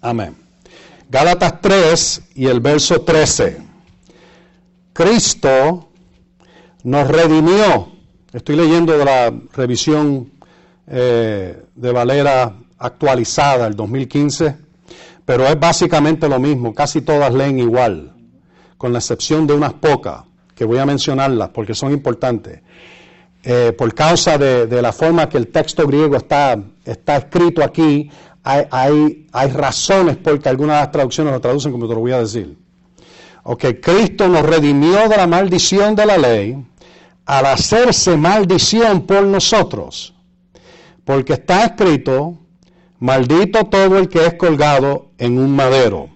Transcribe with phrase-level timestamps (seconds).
[0.00, 0.34] Amén.
[1.10, 3.58] Gálatas 3 y el verso 13.
[4.94, 5.90] Cristo
[6.84, 7.92] nos redimió.
[8.32, 10.32] Estoy leyendo de la revisión
[10.86, 14.56] eh, de Valera actualizada, el 2015,
[15.24, 18.14] pero es básicamente lo mismo, casi todas leen igual,
[18.78, 20.22] con la excepción de unas pocas,
[20.54, 22.62] que voy a mencionarlas porque son importantes.
[23.42, 28.10] Eh, por causa de, la forma que el texto griego está, está escrito aquí,
[28.42, 32.12] hay, hay, hay razones porque algunas de las traducciones lo traducen como te lo voy
[32.12, 32.56] a decir.
[33.42, 36.64] Ok, Cristo nos redimió de la maldición de la ley
[37.26, 40.14] al hacerse maldición por nosotros.
[41.04, 42.38] Porque está escrito,
[42.98, 46.08] maldito todo el que es colgado en un madero.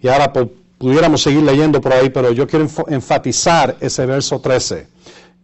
[0.00, 4.88] Y ahora pudiéramos seguir leyendo por ahí, pero yo quiero enfatizar ese verso 13.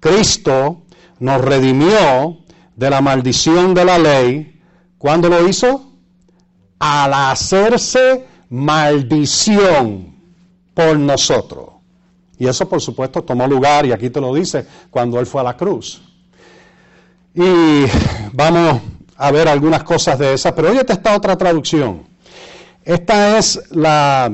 [0.00, 0.82] Cristo
[1.18, 2.38] nos redimió
[2.76, 4.60] de la maldición de la ley.
[4.98, 5.91] ¿Cuándo lo hizo?
[6.84, 10.16] Al hacerse maldición
[10.74, 11.68] por nosotros.
[12.38, 15.44] Y eso, por supuesto, tomó lugar, y aquí te lo dice, cuando Él fue a
[15.44, 16.02] la cruz.
[17.34, 17.84] Y
[18.32, 18.80] vamos
[19.16, 22.02] a ver algunas cosas de esas, pero oye esta otra traducción.
[22.84, 24.32] Esta es la,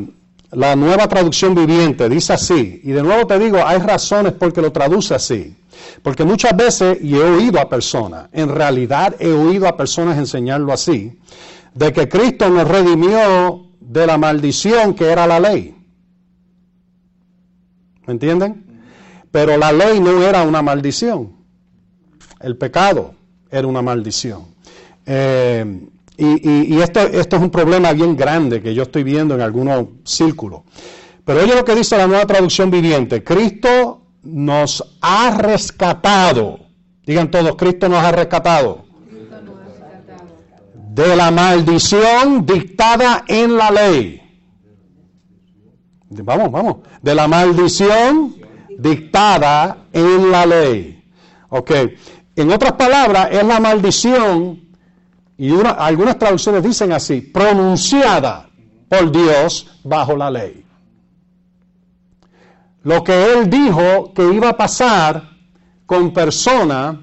[0.53, 2.81] la nueva traducción viviente, dice así.
[2.83, 5.55] Y de nuevo te digo, hay razones por que lo traduce así.
[6.03, 10.73] Porque muchas veces, y he oído a personas, en realidad he oído a personas enseñarlo
[10.73, 11.13] así,
[11.75, 15.75] de que Cristo nos redimió de la maldición que era la ley.
[18.07, 18.83] ¿Me entienden?
[19.31, 21.37] Pero la ley no era una maldición.
[22.41, 23.15] El pecado
[23.51, 24.47] era una maldición.
[25.05, 25.89] Eh,
[26.21, 30.63] y, esto, esto, es un problema bien grande que yo estoy viendo en algunos círculos.
[31.25, 33.23] Pero oye lo que dice la nueva traducción viviente.
[33.23, 36.59] Cristo nos ha rescatado.
[37.07, 38.88] Digan todos, Cristo nos ha rescatado.
[40.99, 44.21] De la maldición dictada en la ley.
[46.11, 46.77] Vamos, vamos.
[47.01, 48.35] De la maldición
[48.79, 51.05] dictada en la ley.
[51.51, 51.71] Ok.
[52.37, 54.61] En otras palabras, es la maldición,
[55.37, 58.49] y algunas traducciones dicen así, pronunciada
[58.89, 60.65] por Dios bajo la ley
[62.89, 65.23] lo que él dijo que iba a pasar
[65.85, 66.97] con personas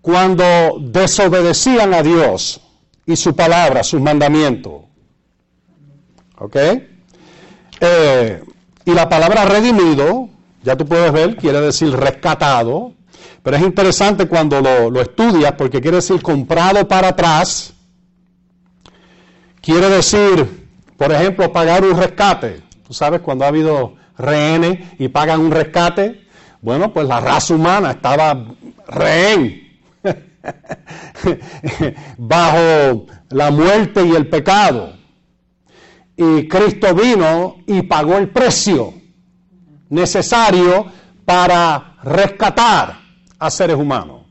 [0.00, 0.44] cuando
[0.80, 2.60] desobedecían a Dios
[3.08, 4.82] y su palabra, sus mandamientos.
[6.36, 6.56] ¿Ok?
[7.80, 8.44] Eh,
[8.84, 10.28] y la palabra redimido,
[10.62, 12.92] ya tú puedes ver, quiere decir rescatado,
[13.42, 17.72] pero es interesante cuando lo, lo estudias porque quiere decir comprado para atrás,
[19.62, 22.60] quiere decir, por ejemplo, pagar un rescate.
[22.86, 26.26] Tú sabes, cuando ha habido rehenes y pagan un rescate.
[26.60, 28.44] Bueno, pues la raza humana estaba
[28.86, 29.67] rehén
[32.18, 34.92] bajo la muerte y el pecado.
[36.16, 38.94] Y Cristo vino y pagó el precio
[39.90, 40.86] necesario
[41.24, 42.98] para rescatar
[43.38, 44.22] a seres humanos.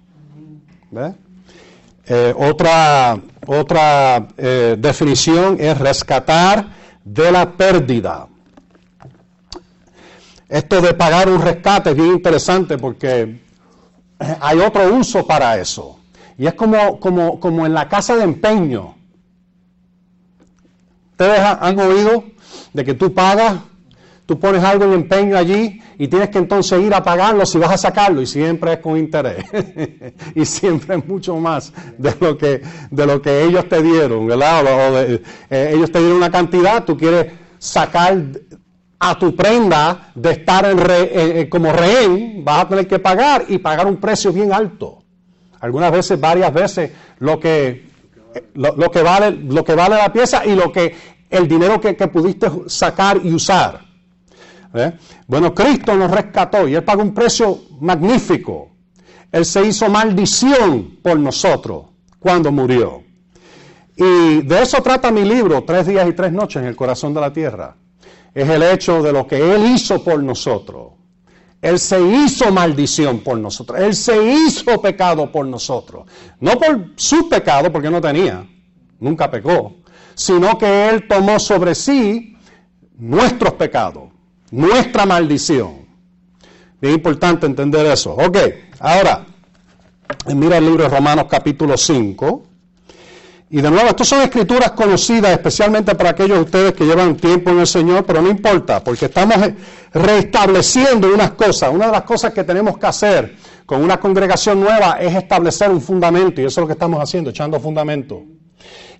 [2.05, 6.67] Eh, otra otra eh, definición es rescatar
[7.03, 8.27] de la pérdida.
[10.49, 13.39] Esto de pagar un rescate es bien interesante porque
[14.19, 15.96] hay otro uso para eso.
[16.37, 18.95] Y es como, como, como en la casa de empeño.
[21.11, 22.25] Ustedes han oído
[22.73, 23.55] de que tú pagas,
[24.27, 27.71] tú pones algo en empeño allí y tienes que entonces ir a pagarlo si vas
[27.71, 29.45] a sacarlo y siempre es con interés.
[30.35, 32.61] y siempre es mucho más de lo que,
[32.91, 34.63] de lo que ellos te dieron, ¿verdad?
[34.65, 38.15] O eh, ellos te dieron una cantidad, tú quieres sacar
[38.99, 43.97] a tu prenda de estar como rehén, vas a tener que pagar y pagar un
[43.97, 45.03] precio bien alto.
[45.59, 47.89] Algunas veces, varias veces, lo que,
[48.53, 50.95] lo, que, vale, lo que vale la pieza y lo que
[51.29, 53.81] el dinero que, pudiste sacar y usar.
[54.73, 54.93] ¿Eh?
[55.27, 58.71] Bueno, Cristo nos rescató y Él pagó un precio magnífico.
[59.31, 61.85] Él se hizo maldición por nosotros
[62.19, 63.03] cuando murió.
[63.95, 67.21] Y de eso trata mi libro, Tres días y tres noches en el corazón de
[67.21, 67.75] la tierra
[68.37, 70.93] es el hecho de lo que Él hizo por nosotros.
[71.61, 73.79] Él se hizo maldición por nosotros.
[73.79, 76.05] Él se hizo pecado por nosotros.
[76.39, 78.47] No por su pecado, porque no tenía,
[78.99, 79.77] nunca pecó,
[80.13, 82.37] sino que Él tomó sobre sí
[82.97, 84.09] nuestros pecados,
[84.51, 85.87] nuestra maldición.
[86.79, 88.13] Bien importante entender eso.
[88.13, 88.37] Ok,
[88.79, 89.25] ahora,
[90.35, 92.46] mira el libro de Romanos capítulo 5.
[93.49, 97.51] Y de nuevo, estas son escrituras conocidas especialmente para aquellos de ustedes que llevan tiempo
[97.51, 99.37] en el Señor, pero no importa, porque estamos
[99.93, 101.69] restableciendo unas cosas.
[101.73, 103.35] Una de las cosas que tenemos que hacer
[103.65, 107.29] con una congregación nueva es establecer un fundamento, y eso es lo que estamos haciendo,
[107.29, 108.23] echando fundamento.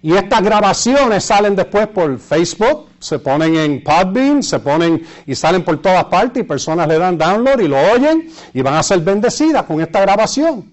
[0.02, 5.64] Y estas grabaciones salen después por Facebook, se ponen en Podbean, se ponen y salen
[5.64, 9.00] por todas partes y personas le dan download y lo oyen y van a ser
[9.00, 10.72] bendecidas con esta grabación.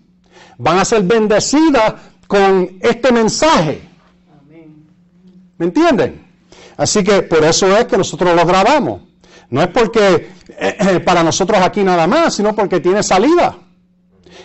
[0.59, 1.95] Van a ser bendecidas
[2.27, 3.83] con este mensaje.
[5.59, 6.27] ¿Me entienden?
[6.77, 9.03] Así que por eso es que nosotros lo grabamos.
[9.51, 13.59] No es porque eh, eh, para nosotros aquí nada más, sino porque tiene salida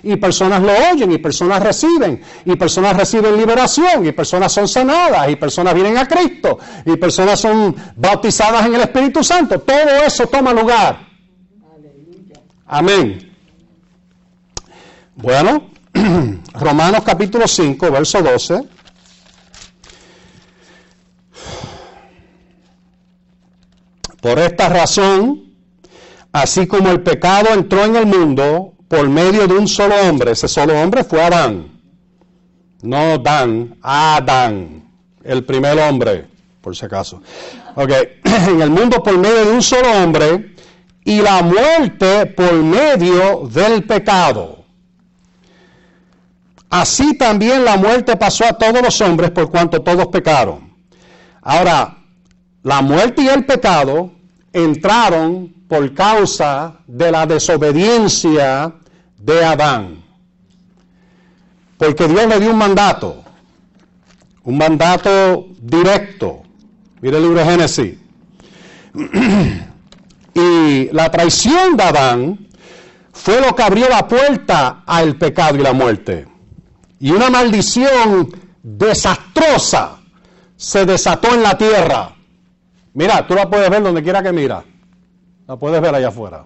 [0.03, 5.29] y personas lo oyen y personas reciben y personas reciben liberación y personas son sanadas
[5.29, 9.59] y personas vienen a Cristo y personas son bautizadas en el Espíritu Santo.
[9.59, 11.07] Todo eso toma lugar.
[12.65, 13.33] Amén.
[15.15, 15.69] Bueno,
[16.53, 18.63] Romanos capítulo 5, verso 12.
[24.21, 25.53] Por esta razón,
[26.31, 30.31] así como el pecado entró en el mundo por medio de un solo hombre.
[30.31, 31.79] Ese solo hombre fue Adán.
[32.81, 34.89] No Dan, Adán,
[35.23, 36.27] el primer hombre,
[36.61, 37.21] por si acaso.
[37.75, 37.91] Ok,
[38.23, 40.55] en el mundo por medio de un solo hombre
[41.03, 44.58] y la muerte por medio del pecado.
[46.69, 50.71] Así también la muerte pasó a todos los hombres por cuanto todos pecaron.
[51.41, 51.97] Ahora,
[52.63, 54.11] la muerte y el pecado
[54.53, 58.73] entraron por causa de la desobediencia
[59.17, 60.03] de Adán.
[61.77, 63.23] Porque Dios le dio un mandato,
[64.43, 66.43] un mandato directo.
[67.01, 67.97] Mire el libro de Génesis.
[70.33, 72.47] y la traición de Adán
[73.13, 76.27] fue lo que abrió la puerta al pecado y la muerte.
[76.99, 78.29] Y una maldición
[78.61, 79.99] desastrosa
[80.55, 82.15] se desató en la tierra.
[82.93, 84.63] Mira, tú la puedes ver donde quiera que mira.
[85.47, 86.45] La puedes ver allá afuera.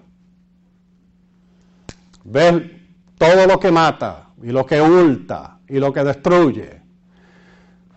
[2.22, 2.80] Ver
[3.18, 6.80] todo lo que mata y lo que hurta y lo que destruye.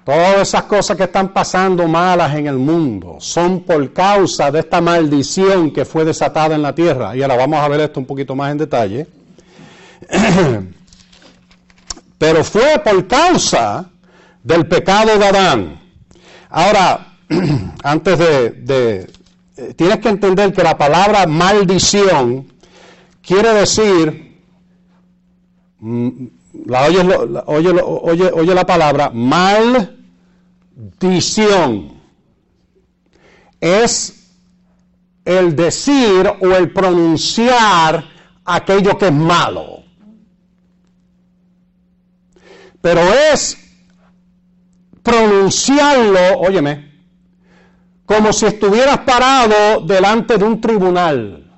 [0.04, 4.80] Todas esas cosas que están pasando malas en el mundo son por causa de esta
[4.82, 7.16] maldición que fue desatada en la tierra.
[7.16, 9.06] Y ahora vamos a ver esto un poquito más en detalle.
[12.18, 13.90] Pero fue por causa
[14.44, 15.82] del pecado de Adán.
[16.50, 17.16] Ahora,
[17.84, 19.08] antes de,
[19.58, 22.52] eh, tienes que entender que la palabra maldición
[23.22, 24.42] quiere decir,
[25.80, 26.10] mm,
[26.66, 27.02] la oye,
[27.46, 29.98] oye, oye, la palabra maldición.
[33.60, 34.14] Es
[35.26, 38.06] el decir o el pronunciar
[38.46, 39.84] aquello que es malo.
[42.88, 43.02] Pero
[43.34, 43.58] es
[45.04, 46.90] pronunciarlo, óyeme,
[48.06, 51.52] como si estuvieras parado delante de un tribunal.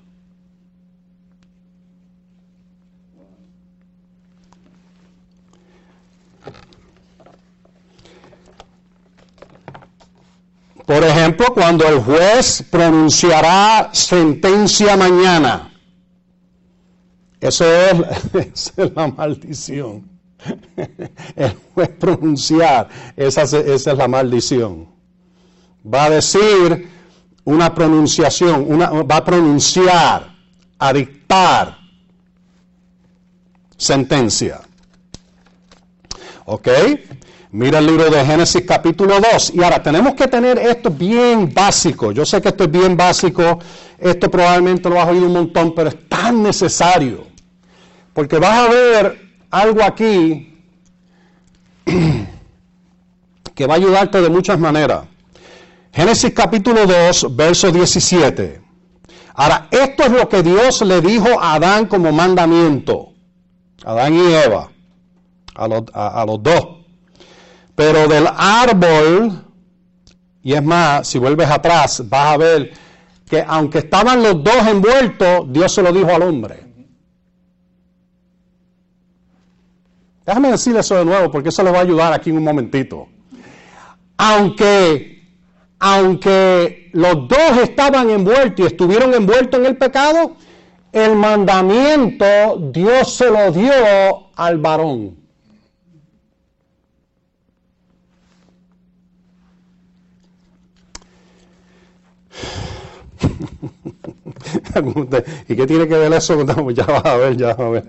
[10.84, 15.72] Por ejemplo, cuando el juez pronunciará sentencia mañana.
[17.40, 20.09] Eso es, esa es la maldición.
[21.36, 23.60] El juez pronunciar, esa, esa
[23.92, 25.00] es la maldición
[25.86, 26.90] va a decir
[27.46, 30.36] una pronunciación, una, va a pronunciar,
[30.78, 31.78] a dictar
[33.78, 34.62] sentencia.
[36.46, 36.68] ¿Ok?
[37.52, 39.54] Mira el libro de Génesis capítulo 2.
[39.56, 42.12] Y ahora tenemos que tener esto bien básico.
[42.12, 43.60] Yo sé que esto es bien básico.
[43.98, 47.26] Esto probablemente lo has oído un montón, pero es tan necesario.
[48.14, 50.54] Porque vas a ver algo aquí
[53.56, 55.06] que va a ayudarte de muchas maneras.
[55.92, 58.62] Génesis capítulo 2, verso 17.
[59.34, 63.14] Ahora, esto es lo que Dios le dijo a Adán como mandamiento.
[63.84, 64.70] Adán y Eva.
[65.56, 66.68] A los, a, los dos.
[67.76, 69.44] Pero del árbol,
[70.44, 72.72] y es más, si vuelves atrás, vas a ver
[73.30, 76.69] que aunque estaban los dos envueltos, Dios se lo dijo al hombre.
[80.30, 83.08] Déjame decirle eso de nuevo porque eso le va a ayudar aquí en un momentito.
[84.16, 85.24] Aunque
[85.80, 90.36] aunque los dos estaban envueltos y estuvieron envueltos en el pecado,
[90.92, 92.26] el mandamiento
[92.72, 93.72] Dios se lo dio
[94.36, 95.18] al varón.
[105.48, 106.46] ¿Y qué tiene que ver eso?
[106.74, 107.86] Ya vas a ver, ya vas a ver.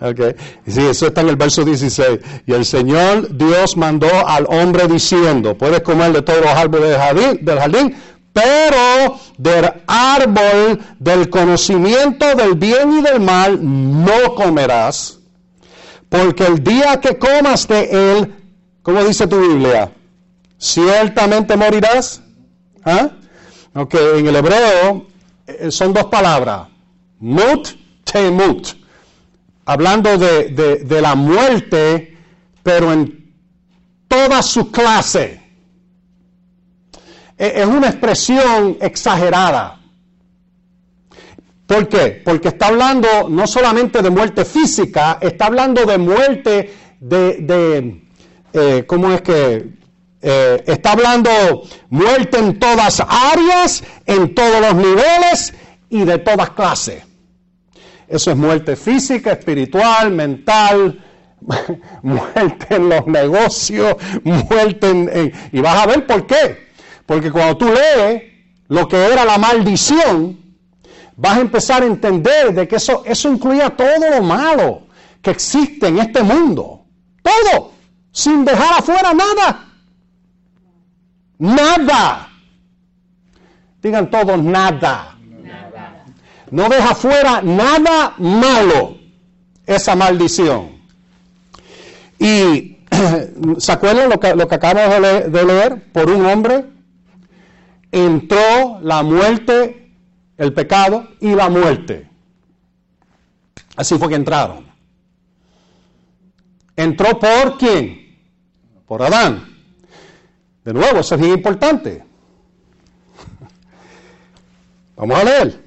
[0.00, 0.34] Okay.
[0.66, 2.20] Sí, eso está en el verso 16.
[2.46, 6.98] Y el Señor Dios mandó al hombre diciendo, puedes comer de todos los árboles del
[6.98, 7.94] jardín, del jardín
[8.32, 15.18] pero del árbol del conocimiento del bien y del mal no comerás,
[16.08, 18.34] porque el día que comas de él,
[18.82, 19.90] ¿cómo dice tu Biblia?
[20.60, 22.22] ciertamente morirás.
[22.84, 23.10] ¿Ah?
[23.74, 25.06] Ok, en el hebreo
[25.70, 26.68] son dos palabras,
[27.18, 27.68] mut,
[28.04, 28.68] temut,
[29.64, 30.48] hablando de,
[30.84, 32.16] de la muerte,
[32.62, 33.34] pero en
[34.08, 35.40] toda su clase.
[37.38, 39.80] E, es una expresión exagerada.
[41.66, 42.20] ¿Por qué?
[42.24, 48.02] Porque está hablando no solamente de muerte física, está hablando de muerte de,
[48.52, 49.79] eh, ¿cómo es que?
[50.22, 51.30] Eh, está hablando
[51.88, 55.54] muerte en todas áreas, en todos los niveles
[55.88, 57.04] y de todas clases.
[58.06, 61.02] Eso es muerte física, espiritual, mental,
[62.02, 66.70] muerte en los negocios, muerte en, Y vas a ver por qué.
[67.06, 68.22] Porque cuando tú lees
[68.68, 70.38] lo que era la maldición,
[71.16, 74.82] vas a empezar a entender de que eso, eso incluía todo lo malo
[75.22, 76.84] que existe en este mundo.
[77.22, 77.72] Todo.
[78.12, 79.69] Sin dejar afuera nada.
[81.40, 82.28] Nada.
[83.82, 85.16] Digan todos nada.
[86.50, 88.98] No deja fuera nada malo
[89.66, 90.80] esa maldición.
[92.18, 92.78] Y
[93.58, 95.00] ¿se acuerdan lo que, lo que acabamos
[95.32, 95.90] de leer?
[95.92, 96.66] Por un hombre
[97.90, 99.80] entró la muerte
[100.36, 102.08] el pecado y la muerte.
[103.76, 104.66] Así fue que entraron.
[106.76, 108.18] ¿Entró por quién?
[108.86, 109.49] Por Adán.
[110.64, 112.04] De nuevo, eso es bien importante.
[114.96, 115.64] Vamos a leer.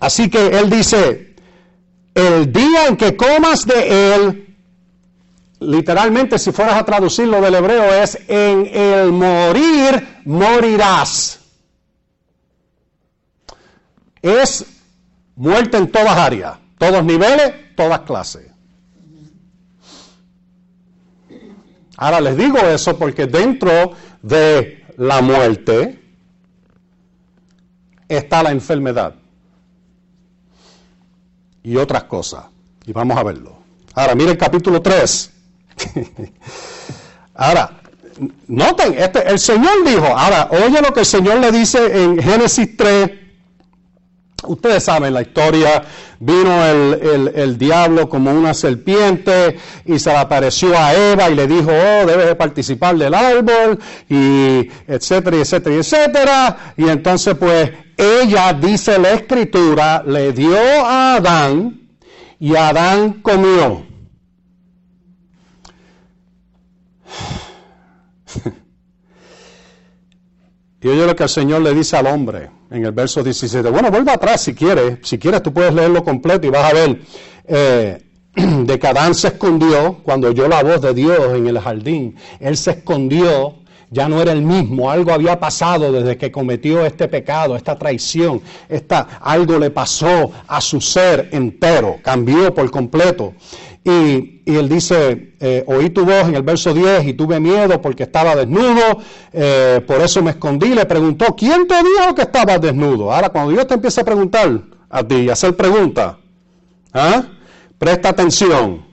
[0.00, 1.36] Así que él dice,
[2.14, 4.56] el día en que comas de él,
[5.60, 11.42] literalmente si fueras a traducirlo del hebreo es, en el morir morirás
[14.22, 14.64] es
[15.34, 18.51] muerte en todas áreas, todos niveles, todas clases.
[21.96, 26.00] Ahora les digo eso porque dentro de la muerte
[28.08, 29.14] está la enfermedad
[31.62, 32.44] y otras cosas.
[32.86, 33.56] Y vamos a verlo.
[33.94, 35.30] Ahora, mire el capítulo 3.
[37.34, 37.80] ahora,
[38.48, 42.76] noten, este, el Señor dijo, ahora, oye lo que el Señor le dice en Génesis
[42.76, 43.10] 3,
[44.44, 45.84] Ustedes saben la historia,
[46.18, 51.70] vino el, diablo como una serpiente y se le apareció a Eva y le dijo,
[51.70, 56.74] oh, debes de participar del árbol, y etcétera, etcétera, etcétera.
[56.76, 61.80] Y entonces pues ella, dice la escritura, le dio a Adán
[62.38, 63.86] y Adán comió.
[70.82, 73.70] Y oye lo que el Señor le dice al hombre en el verso 17.
[73.70, 74.98] Bueno, vuelva atrás si quieres.
[75.02, 77.00] Si quieres, tú puedes leerlo completo y vas a ver
[77.46, 78.02] eh,
[78.34, 82.16] de que Adán se escondió cuando oyó la voz de Dios en el jardín.
[82.40, 83.58] Él se escondió,
[83.90, 84.90] ya no era el mismo.
[84.90, 88.40] Algo había pasado desde que cometió este pecado, esta traición.
[88.68, 93.34] Esta, algo le pasó a su ser entero, cambió por completo.
[93.84, 98.04] Y, él dice, eh, oí tu voz en el verso 10 y tuve miedo porque
[98.04, 98.98] estaba desnudo,
[99.32, 100.74] eh, por eso me escondí.
[100.74, 103.12] Le preguntó, ¿quién te dijo que estabas desnudo?
[103.12, 106.16] Ahora, cuando Dios te empieza a preguntar a ti, a hacer preguntas,
[106.92, 107.22] ¿ah?
[107.78, 108.84] presta atención.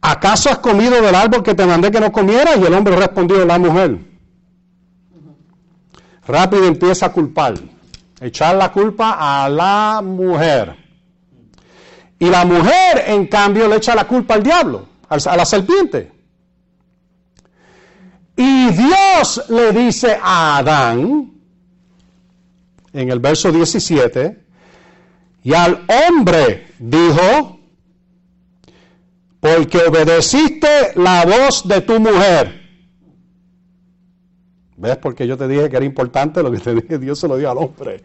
[0.00, 2.58] ¿Acaso has comido del árbol que te mandé que no comieras?
[2.58, 3.98] Y el hombre respondió, la mujer.
[6.26, 7.54] Rápido empieza a culpar,
[8.20, 10.87] echar la culpa a la mujer.
[12.18, 16.12] Y la mujer, en cambio, le echa la culpa al diablo, a la serpiente.
[18.36, 21.32] Y Dios le dice a Adán,
[22.92, 24.44] en el verso 17,
[25.44, 27.60] y al hombre dijo,
[29.40, 32.58] porque obedeciste la voz de tu mujer.
[34.76, 34.96] ¿Ves?
[34.98, 37.50] Porque yo te dije que era importante lo que te dije, Dios se lo dio
[37.50, 38.04] al hombre.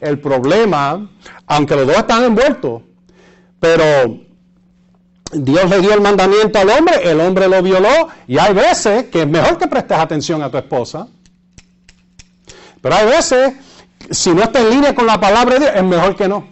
[0.00, 1.10] El problema,
[1.46, 2.82] aunque los dos están envueltos,
[3.60, 4.18] pero
[5.32, 9.22] Dios le dio el mandamiento al hombre, el hombre lo violó y hay veces que
[9.22, 11.06] es mejor que prestes atención a tu esposa.
[12.80, 13.52] Pero hay veces,
[14.10, 16.48] si no está en línea con la palabra de Dios, es mejor que no.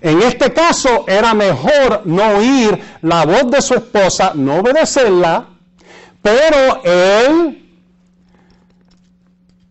[0.00, 5.46] En este caso era mejor no oír la voz de su esposa, no obedecerla,
[6.20, 7.71] pero él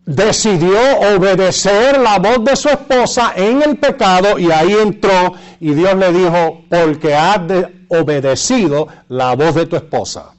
[0.04, 0.78] decidió
[1.14, 6.12] obedecer la voz de su esposa en el pecado y ahí entró y Dios le
[6.12, 7.40] dijo, porque has
[7.88, 10.32] obedecido la voz de tu esposa.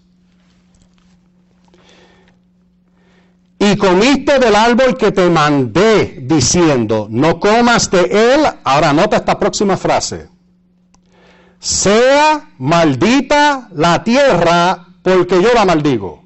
[3.59, 8.01] Y comiste del árbol que te mandé diciendo, no comas de
[8.33, 8.41] él.
[8.65, 10.27] Ahora nota esta próxima frase.
[11.59, 16.23] Sea maldita la tierra porque yo la maldigo.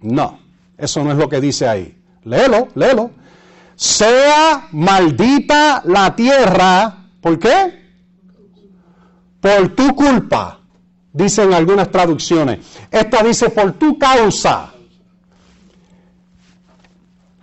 [0.00, 0.40] No,
[0.76, 1.96] eso no es lo que dice ahí.
[2.24, 3.10] Léelo, léelo.
[3.76, 7.82] Sea maldita la tierra, ¿por qué?
[9.40, 10.60] Por tu culpa,
[11.12, 12.60] dicen algunas traducciones.
[12.90, 14.74] Esta dice por tu causa.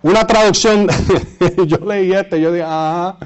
[0.02, 0.88] Una traducción,
[1.66, 3.16] yo leí este, yo dije, ah,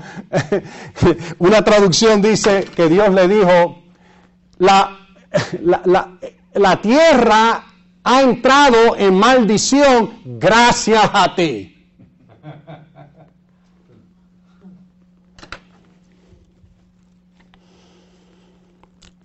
[1.39, 3.83] una traducción dice que Dios le dijo,
[4.59, 4.99] la,
[5.63, 6.19] la,
[6.53, 7.65] la, tierra
[8.09, 11.73] ha entrado en maldición gracias a ti.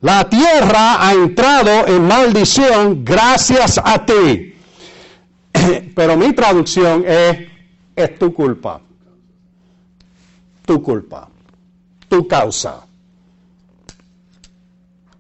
[0.01, 4.55] La tierra ha entrado en maldición gracias a ti.
[5.95, 7.37] Pero mi traducción es,
[7.95, 8.81] es tu culpa.
[10.65, 11.29] Tu culpa.
[12.09, 12.81] Tu causa.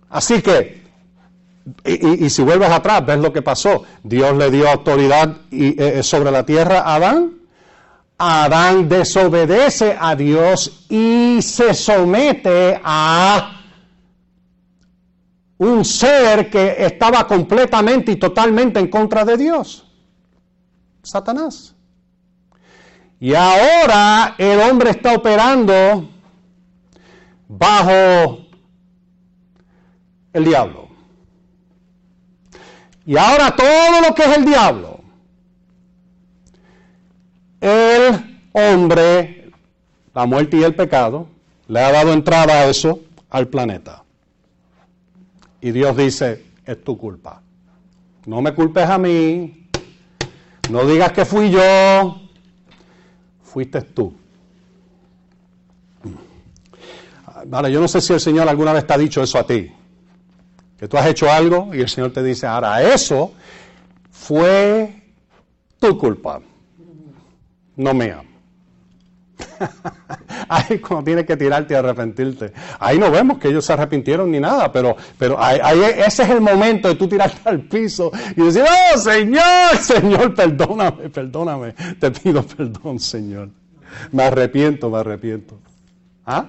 [0.09, 0.80] Así que,
[1.85, 3.83] y, si vuelves atrás, ves lo que pasó.
[4.03, 7.33] Dios le dio autoridad eh, eh, sobre la tierra a Adán.
[8.17, 13.61] Adán desobedece a Dios y se somete a
[15.57, 19.87] un ser que estaba completamente y totalmente en contra de Dios.
[21.03, 21.75] Satanás.
[23.19, 26.09] Y ahora el hombre está operando
[27.47, 28.39] bajo
[30.33, 30.90] el diablo.
[33.11, 35.01] Y ahora todo lo que es el diablo,
[37.59, 39.51] el hombre,
[40.13, 41.27] la muerte y el pecado,
[41.67, 44.05] le ha dado entrada a eso al planeta.
[45.59, 47.41] Y Dios dice, es tu culpa.
[48.27, 49.67] No me culpes a mí,
[50.69, 52.21] no digas que fui yo,
[53.43, 54.15] fuiste tú.
[57.45, 59.69] Vale, yo no sé si el Señor alguna vez te ha dicho eso a ti.
[60.81, 63.33] Que tú has hecho algo y el Señor te dice, ahora eso
[64.09, 65.03] fue
[65.79, 66.41] tu culpa,
[67.75, 68.23] no mía.
[70.49, 72.51] ahí cuando tienes que tirarte y arrepentirte.
[72.79, 75.59] Ahí no vemos que ellos se arrepintieron ni nada, pero, pero ahí,
[76.03, 81.09] ese es el momento de tú tirarte al piso y decir, oh Señor, Señor, perdóname,
[81.09, 83.49] perdóname, te pido perdón, Señor.
[84.11, 85.59] Me arrepiento, me arrepiento.
[86.25, 86.47] ¿Ah?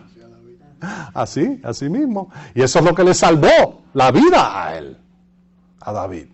[1.15, 2.31] Así, así mismo.
[2.55, 4.97] Y eso es lo que le salvó la vida a él,
[5.81, 6.27] a David.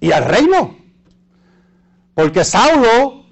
[0.00, 0.76] Y al reino.
[2.14, 3.24] Porque Saulo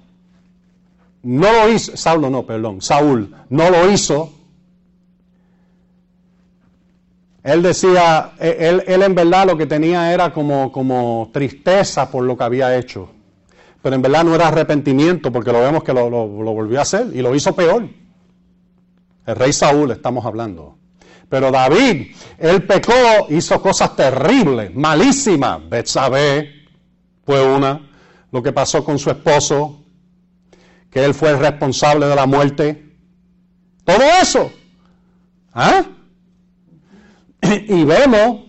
[1.23, 4.33] no lo hizo, Saulo no, perdón, Saúl no lo hizo.
[7.43, 12.23] Él decía, e, él, él en verdad lo que tenía era como, como tristeza por
[12.23, 13.09] lo que había hecho.
[13.81, 17.07] Pero en verdad no era arrepentimiento, porque lo vemos que lo, lo, volvió a hacer
[17.13, 17.87] y lo hizo peor.
[19.33, 20.77] Rey Saúl estamos hablando.
[21.29, 22.93] Pero David, él pecó,
[23.29, 25.61] hizo cosas terribles, malísimas.
[25.69, 26.65] Betsabé
[27.25, 27.89] fue una.
[28.31, 29.83] Lo que pasó con su esposo,
[30.89, 32.95] que él fue el responsable de la muerte.
[33.85, 34.51] Todo eso.
[35.53, 35.85] ¿Ah?
[37.67, 38.41] Y vemos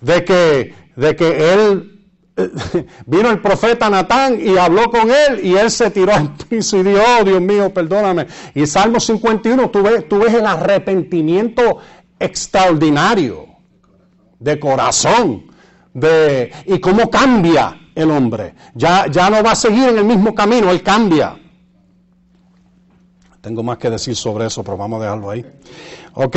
[0.00, 1.97] de que, de que él
[3.06, 6.82] vino el profeta Natán y habló con él y él se tiró al piso y
[6.82, 8.26] dijo, oh Dios mío, perdóname.
[8.54, 11.78] Y Salmo 51, tú ves, tú ves el arrepentimiento
[12.18, 13.46] extraordinario
[14.38, 15.46] de corazón
[15.92, 18.54] de, y cómo cambia el hombre.
[18.74, 21.36] Ya, ya no va a seguir en el mismo camino, él cambia.
[23.40, 25.44] Tengo más que decir sobre eso, pero vamos a dejarlo ahí.
[26.14, 26.36] Ok,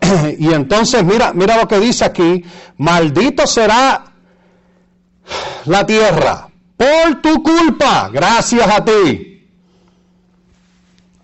[0.38, 2.44] y entonces mira, mira lo que dice aquí,
[2.78, 4.15] maldito será
[5.66, 9.48] la tierra por tu culpa, gracias a ti,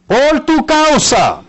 [0.06, 1.42] por tu causa.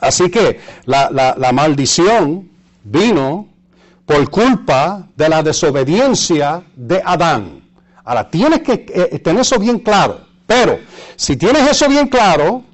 [0.00, 2.50] Así que la, la maldición
[2.82, 3.48] vino
[4.06, 7.62] por culpa de la desobediencia de Adán.
[8.04, 10.26] Ahora, tienes que eh, tener eso bien claro.
[10.46, 10.80] Pero
[11.14, 12.64] si tienes eso bien claro,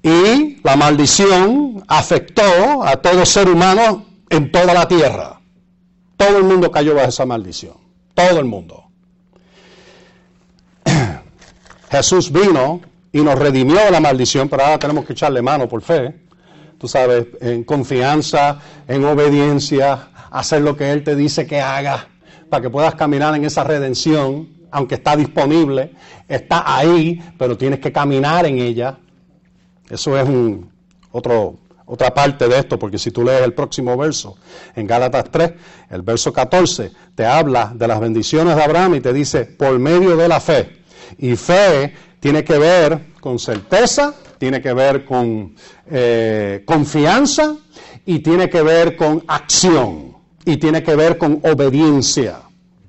[0.00, 5.38] y la maldición afectó a todo ser humano en toda la tierra.
[6.16, 7.74] Todo el mundo cayó bajo esa maldición.
[8.14, 8.84] Todo el mundo.
[11.90, 12.80] Jesús vino
[13.12, 16.22] y nos redimió de la maldición, pero ahora tenemos que echarle mano por fe.
[16.78, 22.08] Tú sabes, en confianza, en obediencia, hacer lo que Él te dice que haga,
[22.48, 25.92] para que puedas caminar en esa redención aunque está disponible,
[26.28, 28.98] está ahí, pero tienes que caminar en ella.
[29.88, 30.70] Eso es un,
[31.10, 31.58] otro,
[31.90, 34.36] otra parte de esto, porque si tú lees el próximo verso,
[34.76, 35.52] en Gálatas 3,
[35.90, 40.16] el verso 14, te habla de las bendiciones de Abraham y te dice, por medio
[40.16, 40.84] de la fe.
[41.18, 45.56] Y fe tiene que ver con certeza, tiene que ver con
[45.90, 47.56] eh, confianza
[48.06, 52.38] y tiene que ver con acción y tiene que ver con obediencia.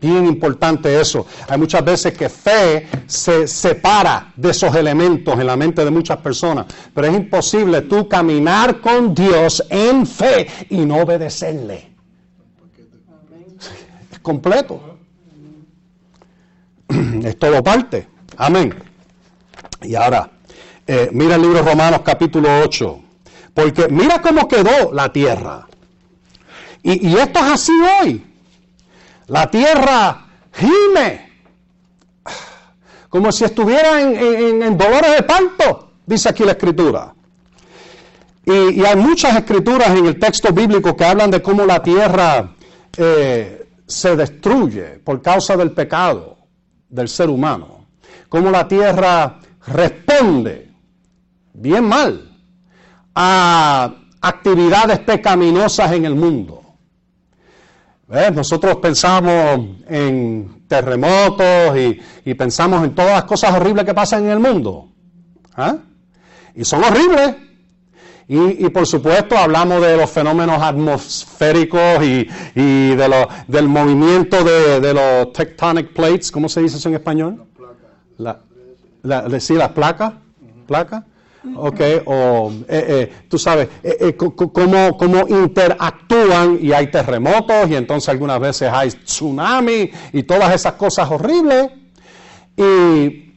[0.01, 1.27] Bien importante eso.
[1.47, 6.17] Hay muchas veces que fe se separa de esos elementos en la mente de muchas
[6.17, 11.91] personas, pero es imposible tú caminar con Dios en fe y no obedecerle.
[14.11, 14.97] Es completo.
[17.23, 18.07] Es todo parte.
[18.37, 18.73] Amén.
[19.83, 20.31] Y ahora,
[20.87, 23.01] eh, mira el libro de Romanos capítulo 8,
[23.53, 25.67] porque mira cómo quedó la tierra.
[26.81, 28.30] Y, y esto es así hoy.
[29.31, 31.31] La tierra gime,
[33.07, 37.15] como si estuviera en, dolores de parto, dice aquí la escritura.
[38.43, 42.55] Y, hay muchas escrituras en el texto bíblico que hablan de cómo la tierra
[42.97, 46.35] eh, se destruye por causa del pecado
[46.89, 47.85] del ser humano.
[48.27, 50.71] Cómo la tierra responde
[51.53, 52.37] bien mal
[53.15, 56.60] a actividades pecaminosas en el mundo.
[58.33, 61.77] Nosotros pensamos en terremotos
[62.25, 64.89] y, pensamos en todas las cosas horribles que pasan en el mundo.
[65.55, 65.77] ¿ah?
[66.53, 67.35] Y son horribles.
[68.27, 72.25] Y, por supuesto hablamos de los fenómenos atmosféricos y,
[72.95, 77.45] de del movimiento de, los tectonic plates, ¿cómo se dice eso en español?
[78.17, 78.37] Las
[79.01, 79.43] placas.
[79.43, 80.13] sí, las placas.
[80.67, 81.03] placas.
[81.55, 81.81] ¿Ok?
[82.05, 88.69] O, eh, eh, tú sabes, eh, cómo, interactúan y hay terremotos y entonces algunas veces
[88.71, 91.69] hay tsunami y todas esas cosas horribles.
[92.55, 93.31] Y,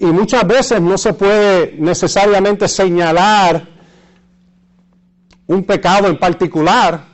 [0.00, 3.66] y muchas veces no se puede necesariamente señalar
[5.48, 7.08] un pecado en particular,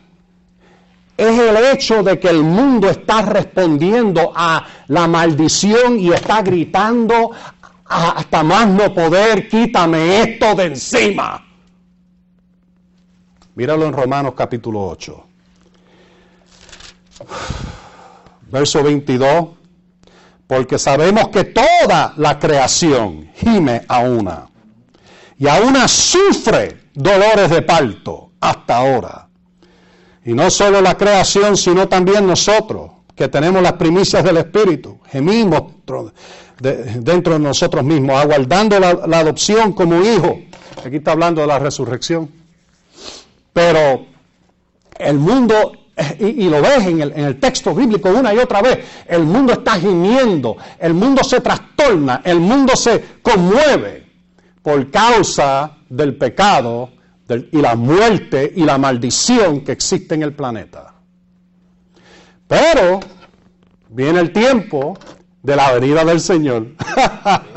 [1.17, 7.31] es el hecho de que el mundo está respondiendo a la maldición y está gritando
[7.95, 11.45] hasta más no poder, quítame esto de encima.
[13.55, 15.27] Míralo en Romanos capítulo 8.
[18.51, 19.49] Verso 22.
[20.47, 24.49] Porque sabemos que toda la creación gime a una.
[25.39, 29.29] Y a una sufre dolores de parto hasta ahora.
[30.25, 34.99] Y no solo la creación, sino también nosotros, que tenemos las primicias del Espíritu.
[35.11, 35.85] Gemimos
[36.59, 40.41] dentro de nosotros mismos, aguardando la, adopción como hijo.
[40.85, 42.31] Aquí está hablando de la resurrección.
[43.53, 44.07] Pero
[44.99, 45.73] el mundo,
[46.19, 50.57] y, lo ves en el, texto bíblico una y otra vez, el mundo está gimiendo,
[50.79, 54.07] el mundo se trastorna, el mundo se conmueve
[54.63, 56.91] por causa del pecado
[57.29, 60.95] y la muerte y la maldición que existe en el planeta.
[62.47, 63.01] Pero
[63.89, 64.99] viene el tiempo
[65.45, 66.69] de la venida del Señor.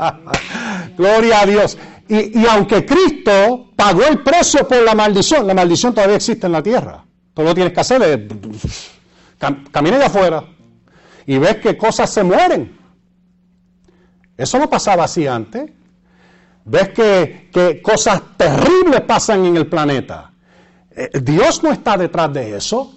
[0.96, 1.78] Gloria a Dios.
[2.06, 6.62] Y, aunque Cristo pagó el precio por la maldición, la maldición todavía existe en la
[6.62, 7.04] tierra.
[7.32, 8.90] Todo lo tienes que hacer es
[9.70, 10.44] camina de afuera
[11.26, 12.76] y ves que cosas se mueren.
[14.36, 15.70] Eso no pasaba así antes.
[16.64, 20.32] Ves que, que cosas terribles pasan en el planeta.
[20.90, 22.94] Eh, Dios no está detrás de eso.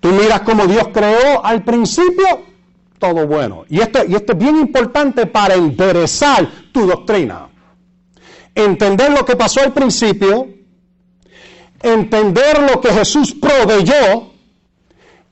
[0.00, 2.51] Tú miras cómo Dios creó al principio
[3.02, 3.64] todo bueno.
[3.68, 7.48] Y esto, y esto es bien importante para enderezar tu doctrina.
[8.54, 10.46] Entender lo que pasó al principio,
[11.82, 14.30] entender lo que Jesús proveyó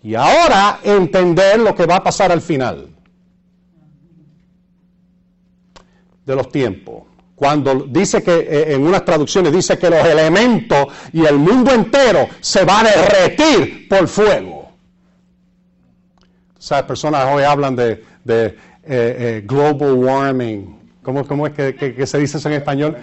[0.03, 2.89] y ahora entender lo que va a pasar al final
[6.27, 7.05] de los tiempos.
[7.37, 12.27] Cuando dice que eh, en unas traducciones dice que los elementos y el mundo entero
[12.41, 14.60] se va a derretir por fuego.
[16.61, 16.85] ¿Sabes?
[16.85, 20.79] Personas hoy hablan de, eh, eh, global warming.
[21.03, 22.97] ¿Cómo, cómo es que, se dice eso en español?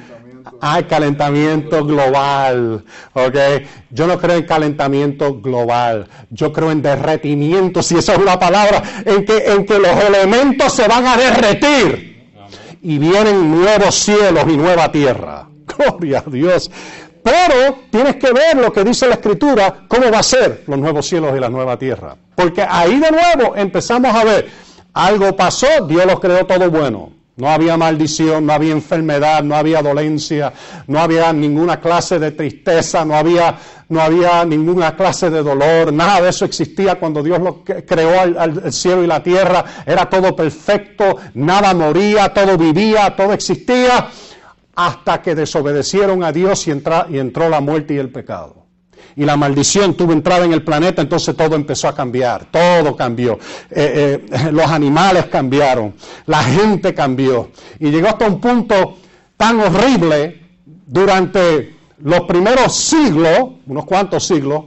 [0.62, 3.36] Hay calentamiento global, ¿ok?
[3.90, 8.82] Yo no creo en calentamiento global, yo creo en derretimiento, si esa es una palabra,
[9.04, 12.32] en que, en que los elementos se van a derretir
[12.84, 15.50] y vienen nuevos cielos y nueva tierra.
[15.78, 16.70] Gloria a Dios.
[17.28, 21.06] Pero tienes que ver lo que dice la Escritura, cómo va a ser los nuevos
[21.06, 22.16] cielos y la nueva tierra.
[22.34, 24.50] Porque ahí de nuevo empezamos a ver,
[24.94, 27.12] algo pasó, Dios los creó todo bueno.
[27.36, 30.54] No había maldición, no había enfermedad, no había dolencia,
[30.88, 33.58] no había ninguna clase de tristeza, no había,
[33.90, 38.72] no había ninguna clase de dolor, nada de eso existía cuando Dios lo creó al,
[38.72, 39.66] cielo y la tierra.
[39.86, 44.10] Era todo perfecto, nada moría, todo vivía, todo existía
[44.78, 48.68] hasta que desobedecieron a Dios y, entró la muerte y el pecado.
[49.16, 53.40] Y la maldición tuvo entrada en el planeta, entonces todo empezó a cambiar, todo cambió.
[53.72, 55.96] Eh, eh, los animales cambiaron,
[56.28, 57.50] la gente cambió.
[57.80, 59.00] Y llegó hasta un punto
[59.36, 60.42] tan horrible
[60.86, 64.66] durante los primeros siglos, unos cuantos siglos,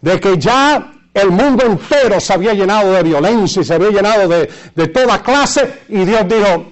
[0.00, 4.28] de que ya el mundo entero se había llenado de violencia y se había llenado
[4.28, 6.68] de, de toda clase y Dios dijo,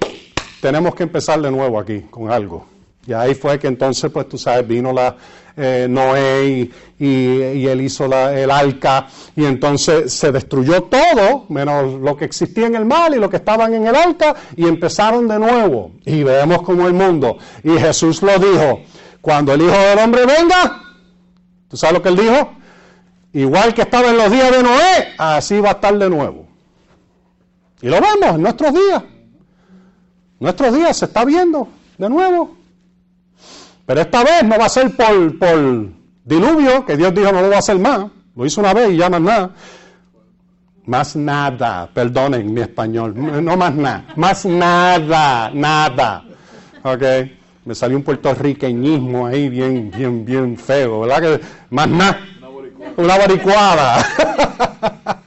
[0.60, 2.66] tenemos que empezar de nuevo aquí con algo.
[3.06, 5.16] Y ahí fue que entonces, pues tú sabes, vino la
[5.56, 12.24] eh, Noé y, él hizo el arca y entonces se destruyó todo, menos lo que
[12.24, 15.92] existía en el mal y lo que estaban en el arca y empezaron de nuevo.
[16.04, 17.38] Y vemos como el mundo.
[17.62, 18.80] Y Jesús lo dijo,
[19.20, 20.82] cuando el Hijo del Hombre venga,
[21.68, 22.52] ¿tú sabes lo que él dijo?
[23.32, 26.46] Igual que estaba en los días de Noé, así va a estar de nuevo.
[27.80, 29.02] Y lo vemos en nuestros días.
[30.38, 31.68] Nuestros días se está viendo
[31.98, 32.56] de nuevo.
[33.86, 35.88] Pero esta vez no va a ser por, por
[36.24, 38.06] diluvio, que Dios dijo no lo va a hacer más.
[38.34, 39.50] Lo hizo una vez y ya más nada.
[40.84, 46.24] Más nada, perdonen mi español, no más nada, más nada, nada.
[46.84, 47.02] Ok,
[47.64, 51.40] me salió un puertorriqueñismo ahí bien, bien, bien feo, ¿verdad?
[51.70, 52.20] Más nada,
[52.96, 54.06] una baricuada.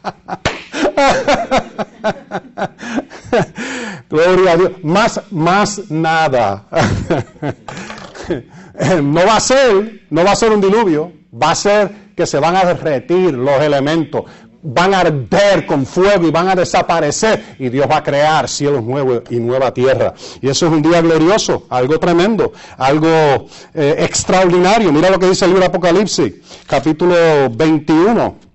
[4.10, 6.66] Gloria a Dios, más, más nada.
[9.04, 12.40] no va a ser, no va a ser un diluvio, va a ser que se
[12.40, 14.24] van a derretir los elementos,
[14.64, 18.84] van a arder con fuego y van a desaparecer y Dios va a crear cielos
[18.84, 20.16] nuevos y nueva tierra.
[20.42, 24.92] Y eso es un día glorioso, algo tremendo, algo eh, extraordinario.
[24.92, 26.34] Mira lo que dice el libro de Apocalipsis,
[26.66, 27.16] capítulo
[27.52, 28.50] 21.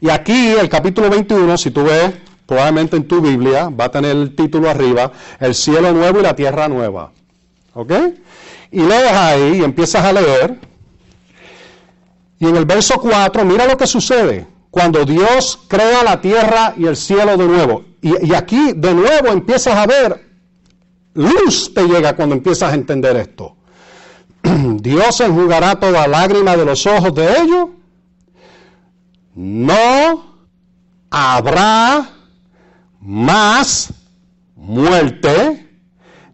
[0.00, 2.12] Y aquí el capítulo 21, si tú ves,
[2.48, 6.34] probablemente en tu Biblia, va a tener el título arriba, el cielo nuevo y la
[6.34, 7.12] tierra nueva.
[7.74, 7.92] ¿Ok?
[8.70, 10.58] Y lees ahí y empiezas a leer.
[12.38, 16.86] Y en el verso 4, mira lo que sucede cuando Dios crea la tierra y
[16.86, 17.84] el cielo de nuevo.
[18.00, 20.26] Y, aquí de nuevo empiezas a ver,
[21.12, 23.56] luz te llega cuando empiezas a entender esto.
[24.42, 27.68] Dios enjugará toda lágrima de los ojos de ellos.
[29.34, 30.38] No
[31.10, 32.17] habrá
[33.08, 33.90] más
[34.54, 35.66] muerte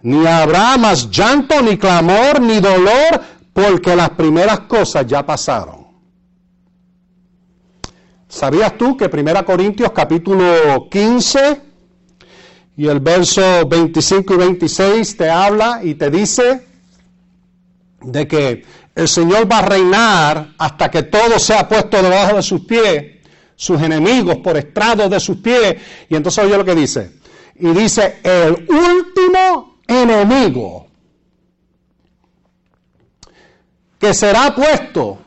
[0.03, 5.87] ni habrá más llanto, ni clamor, ni dolor, porque las primeras cosas ya pasaron.
[8.29, 11.63] ¿Sabías tú que 1 Corintios capítulo 15
[12.77, 16.67] y el verso 25 y 26 te habla y te dice
[18.03, 18.65] de que
[18.97, 23.14] el Señor va a reinar hasta que todo sea puesto debajo de sus pies,
[23.57, 25.77] sus enemigos por estrado de sus pies?
[26.09, 27.13] Y entonces oye lo que dice.
[27.57, 30.87] Y dice, el último enemigo
[33.99, 35.19] que será puesto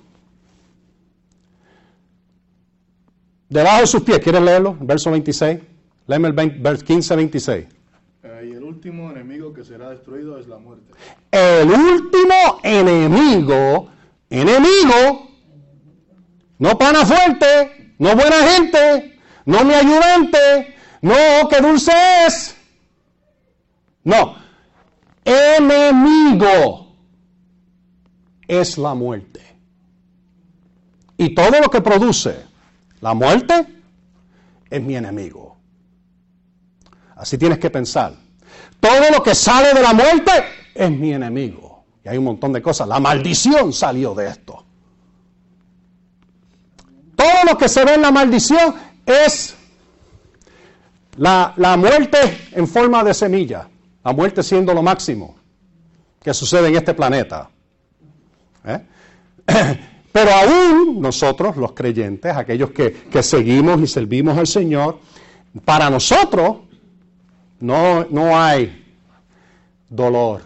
[3.49, 4.19] debajo de sus pies.
[4.19, 4.77] ¿Quieres leerlo?
[4.79, 5.59] Verso 26.
[6.07, 7.65] Léeme el 15, 26.
[8.23, 10.93] y el último enemigo que será destruido es la muerte.
[11.31, 13.89] El último enemigo,
[14.29, 15.27] enemigo,
[16.59, 21.91] no pana fuerte, no buena gente, no mi ayudante, no que dulce
[22.25, 22.55] es.
[24.03, 24.35] No,
[25.25, 26.95] enemigo
[28.47, 29.41] es la muerte.
[31.17, 32.45] Y todo lo que produce
[33.01, 33.65] la muerte
[34.69, 35.57] es mi enemigo.
[37.15, 38.13] Así tienes que pensar.
[38.79, 40.31] Todo lo que sale de la muerte
[40.73, 41.83] es mi enemigo.
[42.05, 42.87] Y hay un montón de cosas.
[42.87, 44.66] La maldición salió de esto.
[47.17, 48.73] Todo lo que se ve en la maldición
[49.05, 49.57] es
[51.17, 53.67] la, la muerte en forma de semilla.
[54.05, 55.35] La muerte siendo lo máximo
[56.27, 57.49] que sucede en este planeta.
[58.65, 58.79] ¿Eh?
[60.11, 64.99] Pero aún nosotros, los creyentes, aquellos que, seguimos y servimos al Señor,
[65.63, 66.57] para nosotros
[67.59, 68.85] no, no hay
[69.87, 70.41] dolor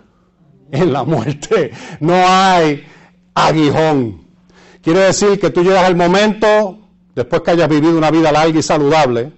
[0.71, 2.85] en la muerte, no hay
[3.33, 4.20] aguijón.
[4.81, 6.79] Quiere decir que tú llegas al momento,
[7.13, 9.31] después que hayas vivido una vida larga y saludable,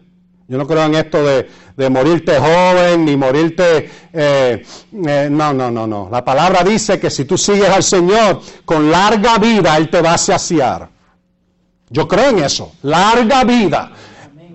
[0.48, 3.90] yo no creo en esto de, morirte joven ni morirte...
[4.14, 4.64] Eh,
[5.08, 6.10] eh, no, no, no, no.
[6.12, 10.14] La palabra dice que si tú sigues al Señor con larga vida, Él te va
[10.14, 10.90] a saciar.
[11.90, 13.92] Yo creo en eso, larga vida.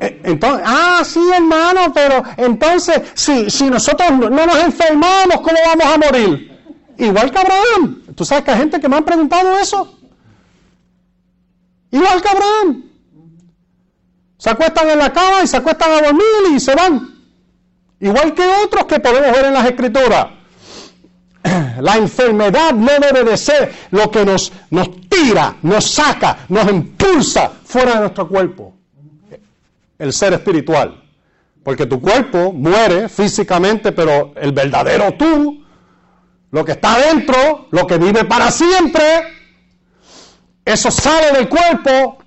[0.00, 5.86] Eh, entonces, ah, sí, hermano, pero entonces, si, si nosotros no nos enfermamos, ¿cómo vamos
[5.86, 6.48] a morir?
[6.98, 8.02] Igual que Abraham.
[8.14, 9.97] ¿Tú sabes que hay gente que me han preguntado eso?
[11.90, 12.84] Igual que Abraham.
[14.36, 17.18] Se acuestan en la cama y se acuestan a dormir y se van.
[18.00, 20.26] Igual que otros que podemos ver en las escrituras.
[21.80, 27.50] La enfermedad no debe de ser lo que nos, nos tira, nos saca, nos impulsa
[27.64, 28.74] fuera de nuestro cuerpo.
[29.98, 31.02] El ser espiritual.
[31.64, 35.64] Porque tu cuerpo muere físicamente, pero el verdadero tú
[36.50, 39.02] lo que está dentro, lo que vive para siempre,
[40.72, 42.18] eso sale del cuerpo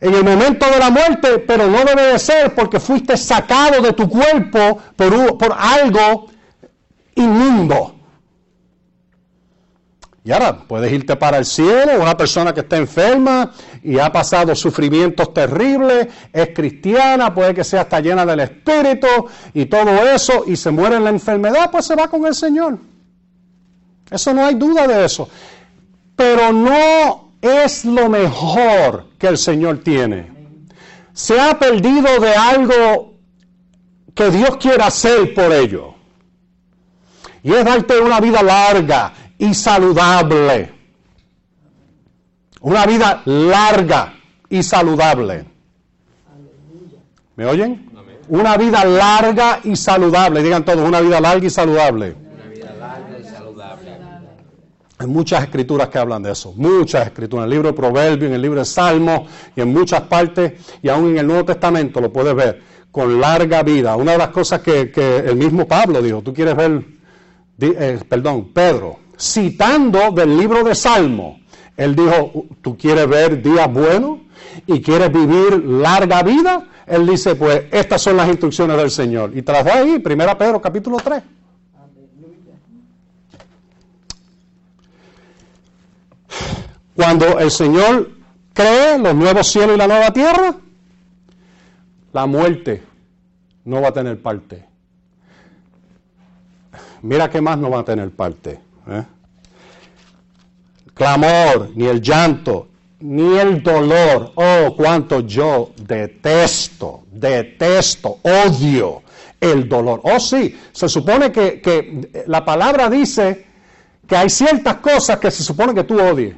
[0.00, 3.92] en el momento de la muerte, pero no debe de ser porque fuiste sacado de
[3.92, 6.26] tu cuerpo por, por algo
[7.16, 7.94] inmundo.
[10.24, 13.50] Y ahora puedes irte para el cielo, una persona que está enferma
[13.82, 19.06] y ha pasado sufrimientos terribles, es cristiana, puede que sea hasta llena del Espíritu
[19.54, 22.78] y todo eso, y se muere en la enfermedad, pues se va con el Señor.
[24.10, 25.28] Eso no hay duda de eso.
[26.18, 30.28] Pero no es lo mejor que el Señor tiene.
[31.12, 33.14] Se ha perdido de algo
[34.16, 35.94] que Dios quiere hacer por ello.
[37.44, 40.74] Y es darte una vida larga y saludable.
[42.62, 44.14] Una vida larga
[44.50, 45.44] y saludable.
[47.36, 47.92] ¿Me oyen?
[48.26, 50.42] Una vida larga y saludable.
[50.42, 52.27] Digan todos, una vida larga y saludable.
[55.00, 58.34] Hay muchas escrituras que hablan de eso, muchas escrituras, en el libro de Proverbios, en
[58.34, 62.12] el libro de Salmos y en muchas partes, y aún en el Nuevo Testamento lo
[62.12, 63.94] puedes ver, con larga vida.
[63.94, 64.90] Una de las cosas que,
[65.24, 66.84] el mismo Pablo dijo, tú quieres ver,
[67.60, 71.36] eh, perdón, Pedro, citando del libro de Salmos,
[71.76, 74.18] él dijo, tú quieres ver días buenos
[74.66, 79.30] y quieres vivir larga vida, él dice, pues estas son las instrucciones del Señor.
[79.32, 81.22] Y de ahí, 1 Pedro capítulo 3.
[86.98, 88.10] Cuando el Señor
[88.52, 90.56] cree los nuevos cielos y la nueva tierra,
[92.12, 92.82] la muerte
[93.64, 94.64] no va a tener parte.
[97.02, 98.58] Mira qué más no va a tener parte.
[98.88, 99.04] ¿eh?
[100.92, 102.66] Clamor, ni el llanto,
[102.98, 104.32] ni el dolor.
[104.34, 109.02] Oh, cuánto yo detesto, detesto, odio
[109.40, 110.00] el dolor.
[110.02, 113.46] Oh, sí, se supone que, que la palabra dice
[114.04, 116.34] que hay ciertas cosas que se supone que tú odies.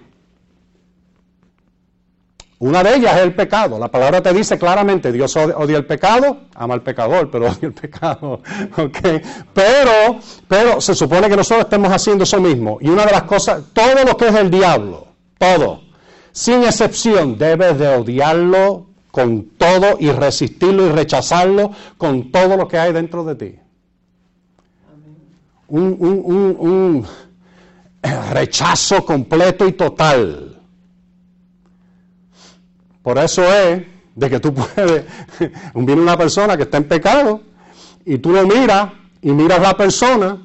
[2.61, 3.79] Una de ellas es el pecado.
[3.79, 7.73] La palabra te dice claramente, Dios odia el pecado, ama al pecador, pero odia el
[7.73, 8.43] pecado.
[8.77, 9.23] ¿okay?
[9.55, 12.77] Pero, pero se supone que nosotros estemos haciendo eso mismo.
[12.83, 15.81] Y una de las cosas, todo lo que es el diablo, todo,
[16.33, 22.79] sin excepción, debes de odiarlo con todo y resistirlo y rechazarlo con todo lo que
[22.79, 23.59] hay dentro de ti.
[25.69, 27.07] Un, un, un
[28.33, 30.50] rechazo completo y total
[33.03, 33.83] por eso es
[34.15, 35.05] de que tú puedes,
[35.75, 37.41] viene una persona que está en pecado
[38.05, 40.39] y tú lo miras y miras a la persona,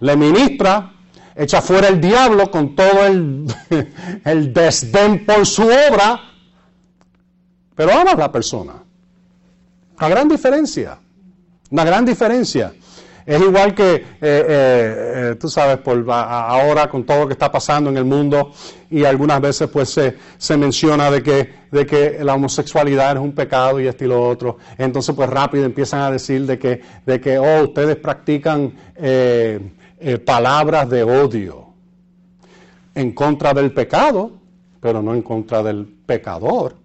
[0.00, 0.92] le ministra,
[1.34, 3.46] echa fuera el diablo con todo el,
[4.24, 6.20] el desdén por su obra,
[7.74, 8.74] pero amas a la persona.
[9.98, 10.98] Una gran diferencia,
[11.70, 12.72] una gran diferencia.
[13.28, 17.52] Es igual que, eh, eh, eh, tú sabes, por ahora con todo lo que está
[17.52, 18.52] pasando en el mundo
[18.88, 19.90] y algunas veces pues
[20.38, 24.26] se, menciona de que, de que la homosexualidad es un pecado y esto y lo
[24.26, 24.56] otro.
[24.78, 28.72] Entonces pues rápido empiezan a decir de que, de que oh, ustedes practican
[30.24, 31.66] palabras de odio
[32.94, 34.38] en contra del pecado,
[34.80, 36.76] pero no en contra del pecador.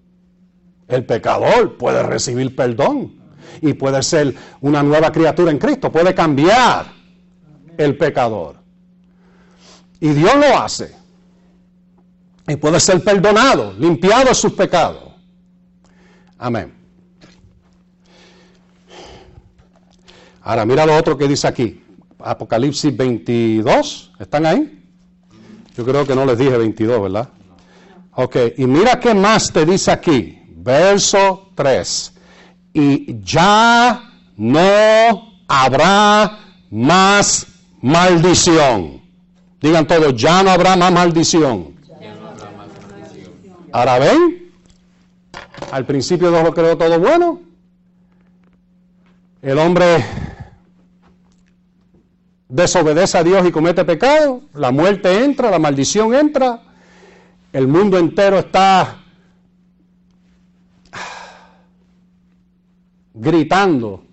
[0.90, 3.23] El pecador puede recibir perdón
[3.62, 6.86] y puede ser una nueva criatura en Cristo, puede cambiar
[7.78, 8.58] el pecador.
[10.00, 10.94] Y Dios lo hace.
[12.48, 15.14] Y puede ser perdonado, limpiado de sus pecados.
[16.38, 16.74] Amén.
[20.42, 21.82] Ahora mira lo otro que dice aquí.
[22.20, 24.12] Apocalipsis 22.
[24.20, 24.84] ¿Están ahí?
[25.78, 27.30] Yo creo que no les dije 22, ¿verdad?
[28.16, 30.42] Ok, y mira qué más te dice aquí.
[30.58, 32.13] Verso 3
[32.74, 36.40] y ya no habrá
[36.72, 37.48] más
[37.82, 39.02] maldición.
[39.62, 41.76] Digan todos, ya no habrá más maldición.
[43.72, 44.52] Ahora ven,
[45.72, 47.42] al principio Dios lo creó todo bueno.
[49.42, 50.06] El hombre
[52.50, 54.42] desobedece a Dios y comete pecado.
[54.54, 56.62] La muerte entra, la maldición entra.
[57.52, 59.03] El mundo entero está
[63.14, 64.04] gritando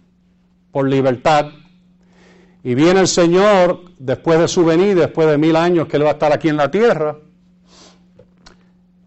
[0.70, 1.46] por libertad.
[2.62, 6.10] Y viene el Señor después de su venida, después de mil años que Él va
[6.10, 7.16] a estar aquí en la tierra.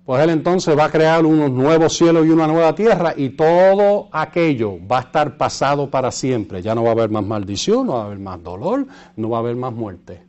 [0.06, 4.10] Pues Él entonces va a crear unos nuevos cielos y una nueva tierra y todo
[4.12, 6.62] aquello va a estar pasado para siempre.
[6.62, 8.86] Ya no va a haber más maldición, no va a haber más dolor,
[9.16, 10.24] no va a haber más muerte.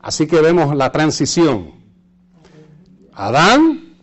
[0.00, 1.72] Así que vemos la transición.
[3.14, 3.94] Adán,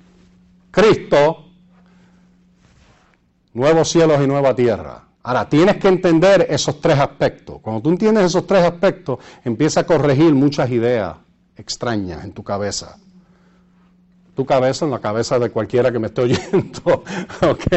[0.69, 1.40] Cristo,
[3.53, 5.03] nuevos cielos y nueva tierra.
[5.23, 7.59] Ahora, tienes que entender esos tres aspectos.
[7.61, 11.15] Cuando tú entiendes esos tres aspectos, empieza a corregir muchas ideas
[11.55, 12.97] extrañas en tu cabeza.
[14.35, 16.81] Tu cabeza, en la cabeza de cualquiera que me esté oyendo,
[17.41, 17.67] ¿ok?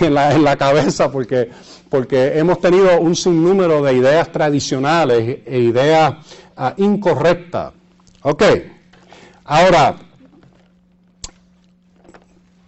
[0.00, 1.50] en, la, cabeza, porque,
[1.90, 6.14] porque hemos tenido un sinnúmero de ideas tradicionales e ideas
[6.56, 7.74] ah, incorrectas.
[8.22, 8.42] Ok,
[9.44, 9.96] ahora,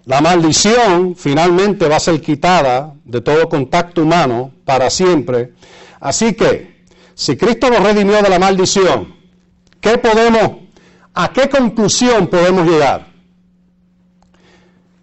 [0.07, 5.55] la maldición finalmente va a ser quitada de todo contacto humano para siempre.
[6.01, 6.85] Así que,
[7.15, 9.15] si Cristo nos redimió de la maldición,
[9.81, 10.59] ¿qué podemos,
[11.15, 13.07] a qué conclusión podemos llegar?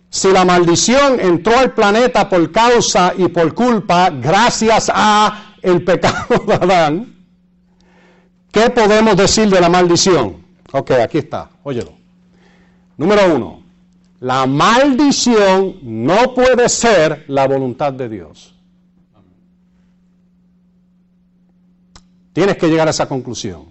[0.10, 6.44] Si la maldición entró al planeta por causa y por culpa, gracias a el pecado
[6.46, 7.16] de Adán,
[8.52, 10.46] ¿qué podemos decir de la maldición?
[10.74, 11.94] Ok, aquí está, óyelo.
[12.98, 13.61] Número uno,
[14.22, 18.54] la maldición no puede ser la voluntad de Dios.
[22.32, 23.66] Tienes que llegar a esa conclusión.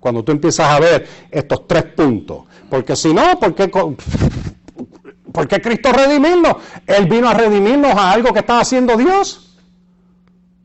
[0.00, 2.46] Cuando tú empiezas a ver estos tres puntos.
[2.68, 3.68] Porque si no, ¿por qué,
[5.32, 6.56] ¿por qué Cristo redimirnos?
[6.84, 9.46] Él vino a redimirnos a algo que estaba haciendo Dios.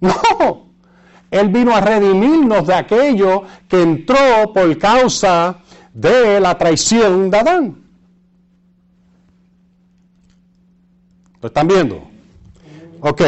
[0.02, 0.66] No.
[1.32, 5.60] Él vino a redimirnos de aquello que entró por causa
[5.94, 7.85] de la traición de Adán.
[11.46, 12.02] ¿Lo están viendo?
[13.02, 13.22] Ok,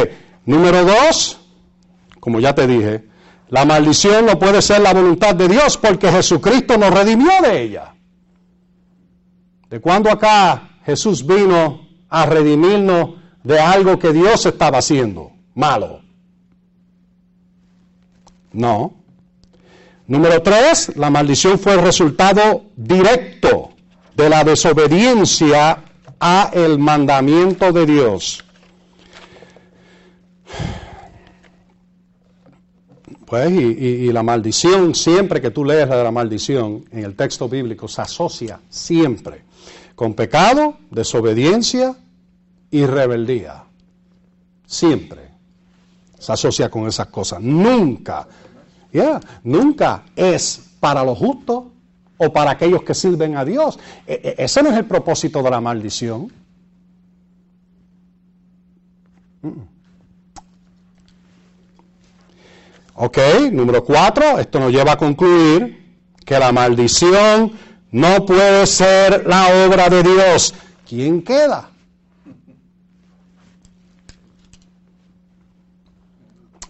[0.48, 1.40] número dos,
[2.20, 3.06] como ya te dije,
[3.50, 7.94] la maldición no puede ser la voluntad de Dios porque Jesucristo nos redimió de ella.
[9.70, 16.02] ¿De cuándo acá Jesús vino a redimirnos de algo que Dios estaba haciendo malo?
[18.52, 18.96] No.
[20.08, 23.74] Número tres, la maldición fue el resultado directo
[24.16, 25.84] de la desobediencia
[26.20, 28.44] a el mandamiento de Dios.
[33.26, 37.50] Pues, y, la maldición, siempre que tú lees la de la maldición en el texto
[37.50, 39.44] bíblico, se asocia siempre
[39.96, 41.94] con pecado, desobediencia
[42.72, 43.66] y rebeldía.
[44.66, 45.30] Siempre
[46.18, 47.42] se asocia con esas cosas.
[47.42, 48.28] Nunca,
[48.94, 51.66] ya, nunca es para los justos
[52.18, 53.80] o para aquellos que sirven a Dios.
[54.06, 56.32] E, e, ese no es el propósito de la maldición.
[62.96, 63.18] Ok,
[63.52, 65.86] número cuatro, esto nos lleva a concluir
[66.26, 67.54] que la maldición
[67.92, 70.54] no puede ser la obra de Dios.
[70.88, 71.70] ¿Quién queda?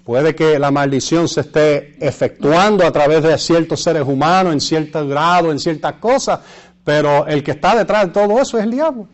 [0.08, 5.06] Puede que la maldición se esté efectuando a través de ciertos seres humanos, en cierto
[5.06, 6.40] grado, en ciertas cosas,
[6.82, 9.10] pero el que está detrás de todo eso es el diablo.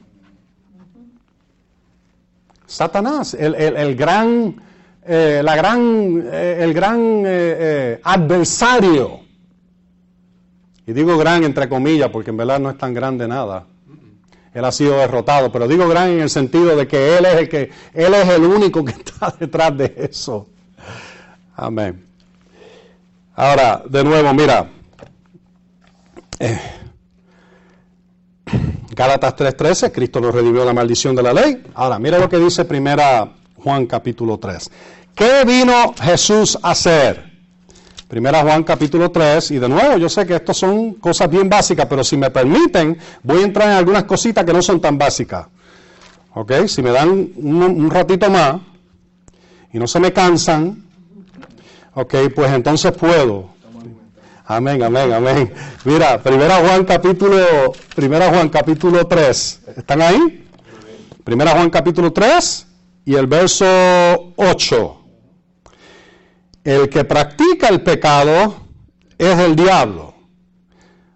[2.68, 4.56] Satanás, el, gran,
[5.04, 9.22] eh, la gran, eh, el gran eh, adversario.
[10.86, 13.66] Y digo gran entre comillas porque en verdad no es tan grande nada.
[14.54, 17.50] Él ha sido derrotado, pero digo gran en el sentido de que él es el
[17.50, 20.50] que él es el único que está detrás de eso.
[21.56, 22.06] Amén.
[23.36, 24.70] Ahora, de nuevo, mira.
[26.40, 26.60] Eh,
[28.96, 31.64] Gálatas 3:13, Cristo nos redimió la maldición de la ley.
[31.74, 34.70] Ahora, mira lo que dice primera Juan capítulo 3.
[35.16, 37.32] ¿Qué vino Jesús a hacer?
[38.08, 41.88] Primera Juan capítulo 3, y de nuevo, yo sé que esto son cosas bien básicas,
[41.88, 45.48] pero si me permiten, voy a entrar en algunas cositas que no son tan básicas.
[46.36, 46.52] ¿Ok?
[46.68, 48.58] Si me dan un ratito más
[49.72, 50.84] y no se me cansan,
[51.96, 53.50] Ok, pues entonces puedo.
[54.46, 55.54] Amén, amén, amén.
[55.86, 59.62] Mira, Primera Juan capítulo, Primera Juan capítulo 3.
[59.78, 60.48] ¿Están ahí?
[61.24, 62.68] Primera Juan capítulo 3
[63.06, 63.66] y el verso
[64.36, 65.02] 8.
[66.64, 68.56] El que practica el pecado
[69.18, 70.16] es el diablo.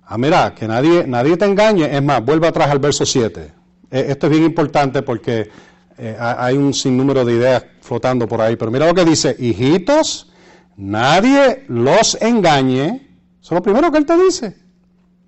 [0.05, 1.86] Ah, mira, que nadie, nadie te engañe.
[1.95, 3.51] Es más, vuelve atrás al verso 7.
[3.89, 5.49] Eh, esto es bien importante porque
[5.97, 8.55] eh, hay un sinnúmero de ideas flotando por ahí.
[8.55, 10.32] Pero mira lo que dice, hijitos,
[10.78, 13.07] nadie los engañe.
[13.41, 14.55] Eso es lo primero que él te dice.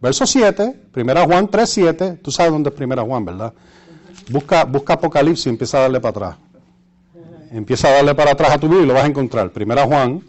[0.01, 2.19] Verso 7, 1 Juan 3, 7.
[2.23, 3.53] Tú sabes dónde es 1 Juan, ¿verdad?
[4.29, 6.35] Busca, busca Apocalipsis y empieza a darle para atrás.
[7.51, 9.51] Empieza a darle para atrás a tu Biblia y lo vas a encontrar.
[9.53, 10.23] 1 Juan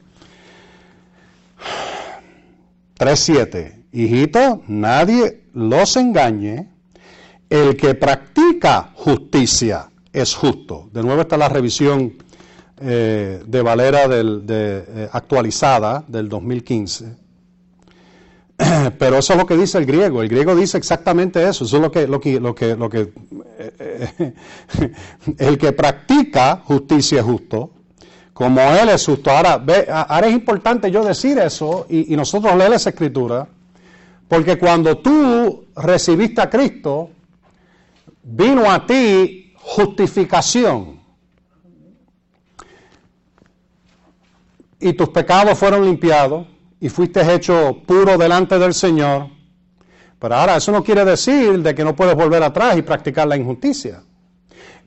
[2.94, 3.84] 3, 7.
[3.92, 6.68] Hijito, nadie los engañe.
[7.48, 10.88] El que practica justicia es justo.
[10.92, 12.14] De nuevo está la revisión
[12.80, 17.16] eh, de Valera del, de, eh, actualizada del 2015.
[18.98, 20.22] Pero eso es lo que dice el griego.
[20.22, 21.64] El griego dice exactamente eso.
[21.64, 23.12] Eso es lo que, lo que, lo que, lo que
[25.38, 27.70] el que practica justicia es justo,
[28.32, 29.30] como Él es justo.
[29.30, 33.46] Ahora, ve, ahora es importante yo decir eso y, y nosotros leer esa escritura,
[34.28, 37.10] porque cuando tú recibiste a Cristo,
[38.22, 40.99] vino a ti justificación.
[44.80, 46.46] Y tus pecados fueron limpiados
[46.80, 49.28] y fuiste hecho puro delante del Señor.
[50.18, 53.36] Pero ahora eso no quiere decir de que no puedes volver atrás y practicar la
[53.36, 54.02] injusticia.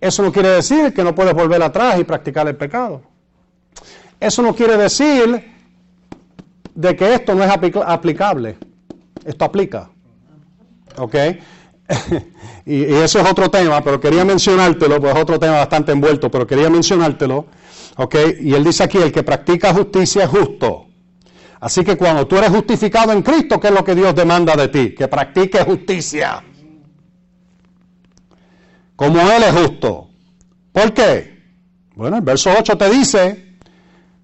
[0.01, 3.01] Eso no quiere decir que no puedes volver atrás y practicar el pecado.
[4.19, 5.53] Eso no quiere decir
[6.75, 8.57] de que esto no es aplicable.
[9.25, 9.89] Esto aplica.
[10.97, 11.15] ¿Ok?
[12.65, 16.45] y, eso es otro tema, pero quería mencionártelo, pues es otro tema bastante envuelto, pero
[16.47, 17.45] quería mencionártelo.
[17.97, 18.15] ¿Ok?
[18.41, 20.87] Y él dice aquí, el que practica justicia es justo.
[21.59, 24.67] Así que cuando tú eres justificado en Cristo, ¿qué es lo que Dios demanda de
[24.67, 24.93] ti?
[24.93, 26.43] Que practiques justicia.
[28.95, 30.09] Como Él es justo.
[30.71, 31.41] ¿Por qué?
[31.95, 33.57] Bueno, el verso 8 te dice,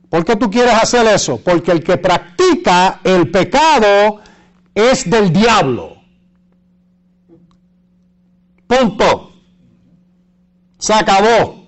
[0.09, 1.37] ¿por qué tú quieres hacer eso?
[1.37, 4.19] Porque el que practica el pecado
[4.73, 5.95] es del diablo.
[8.67, 9.31] Punto.
[10.77, 11.58] Se acabó.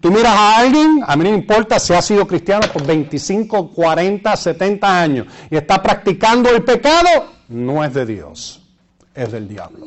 [0.00, 4.36] Tú miras a alguien, a mí no importa si ha sido cristiano por 25, 40,
[4.36, 7.08] 70 años y está practicando el pecado,
[7.48, 8.62] no es de Dios,
[9.14, 9.86] es del diablo.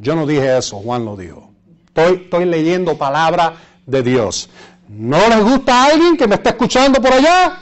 [0.00, 1.50] Yo no dije eso, Juan lo dijo.
[1.86, 3.54] Estoy, estoy leyendo palabra
[3.86, 4.50] de Dios.
[4.88, 7.58] ¿No les gusta a alguien que me está escuchando por allá?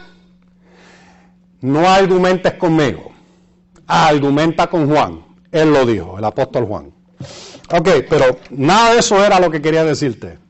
[1.61, 3.13] No argumentes conmigo.
[3.87, 5.25] Argumenta con Juan.
[5.53, 6.93] Él lo dijo, el apóstol Juan.
[7.71, 10.44] Ok, pero nada de eso era lo que quería decirte.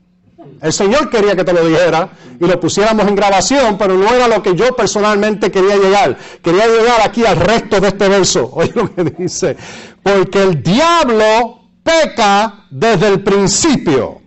[0.61, 4.27] El Señor quería que te lo dijera y lo pusiéramos en grabación, pero no era
[4.27, 6.17] lo que yo personalmente quería llegar.
[6.41, 8.49] Quería llegar aquí al resto de este verso.
[8.53, 9.57] Oye lo que dice.
[10.01, 14.21] Porque el diablo peca desde el principio.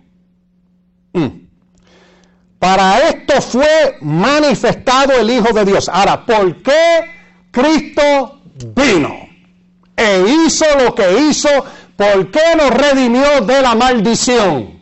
[1.13, 1.27] Mm.
[2.59, 5.89] Para esto fue manifestado el Hijo de Dios.
[5.89, 7.05] Ahora, ¿por qué
[7.51, 8.41] Cristo
[8.75, 9.29] vino?
[9.95, 11.49] E hizo lo que hizo
[11.99, 14.78] ¿Por qué nos redimió de la maldición?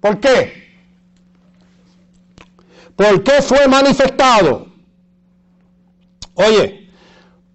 [0.00, 0.60] ¿Por qué?
[2.96, 4.66] ¿Por qué fue manifestado?
[6.34, 6.90] Oye,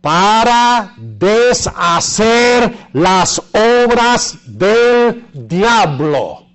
[0.01, 6.45] para deshacer las obras del diablo.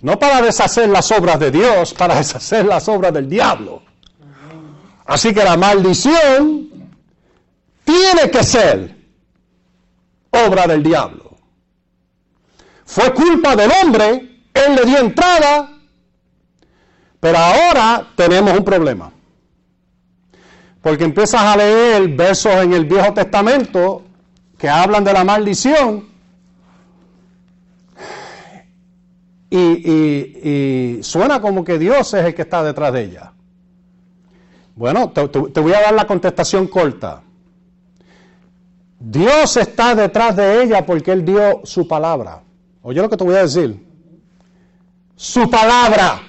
[0.00, 3.82] No para deshacer las obras de Dios, para deshacer las obras del diablo.
[5.04, 6.68] Así que la maldición
[7.84, 8.96] tiene que ser
[10.30, 11.36] obra del diablo.
[12.84, 14.27] Fue culpa del hombre,
[14.66, 15.70] él le dio entrada,
[17.20, 19.12] pero ahora tenemos un problema.
[20.82, 24.04] Porque empiezas a leer versos en el Viejo Testamento
[24.56, 26.08] que hablan de la maldición
[29.50, 33.32] y, suena como que Dios es el que está detrás de ella.
[34.74, 37.22] Bueno, te, te voy a dar la contestación corta.
[39.00, 42.42] Dios está detrás de ella porque Él dio su palabra.
[42.82, 43.87] Oye lo que te voy a decir.
[45.18, 46.22] Su palabra.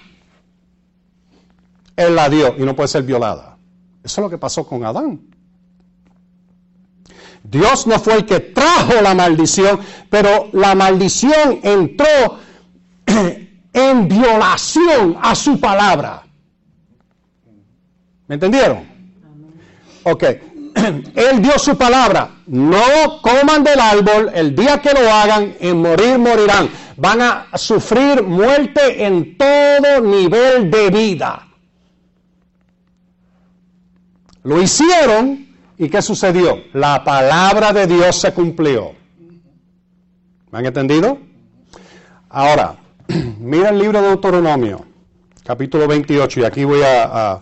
[1.96, 3.56] Él la dio y no puede ser violada.
[4.04, 5.22] Eso es lo que pasó con Adán.
[7.44, 9.80] Dios no fue el que trajo la maldición,
[10.10, 12.40] pero la maldición entró
[13.74, 16.24] en violación a su palabra.
[18.28, 18.88] ¿Me entendieron?
[20.04, 20.24] Ok.
[21.16, 22.30] Él dio su palabra.
[22.48, 26.70] No coman del árbol, el día que lo hagan, en morir morirán.
[26.98, 31.48] Van a sufrir muerte en todo nivel de vida.
[34.44, 36.58] Lo hicieron y ¿qué sucedió?
[36.74, 38.94] La palabra de Dios se cumplió.
[40.52, 41.20] ¿Me han entendido?
[42.30, 42.76] Ahora,
[43.40, 44.86] mira el libro de Deuteronomio,
[45.44, 47.42] capítulo 28, y aquí voy a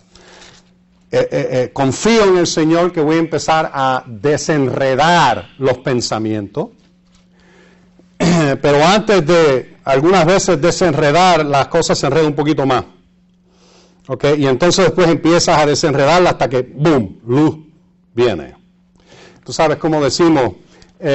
[1.10, 6.70] eh, eh, confío en el Señor que voy a empezar a desenredar los pensamientos.
[8.18, 12.84] Pero antes de algunas veces desenredar, las cosas se enredan un poquito más.
[14.08, 14.26] ¿Ok?
[14.38, 17.58] Y entonces después empiezas a desenredarla hasta que, ¡boom!, luz
[18.14, 18.56] viene.
[19.46, 20.56] Tú sabes cómo decimos,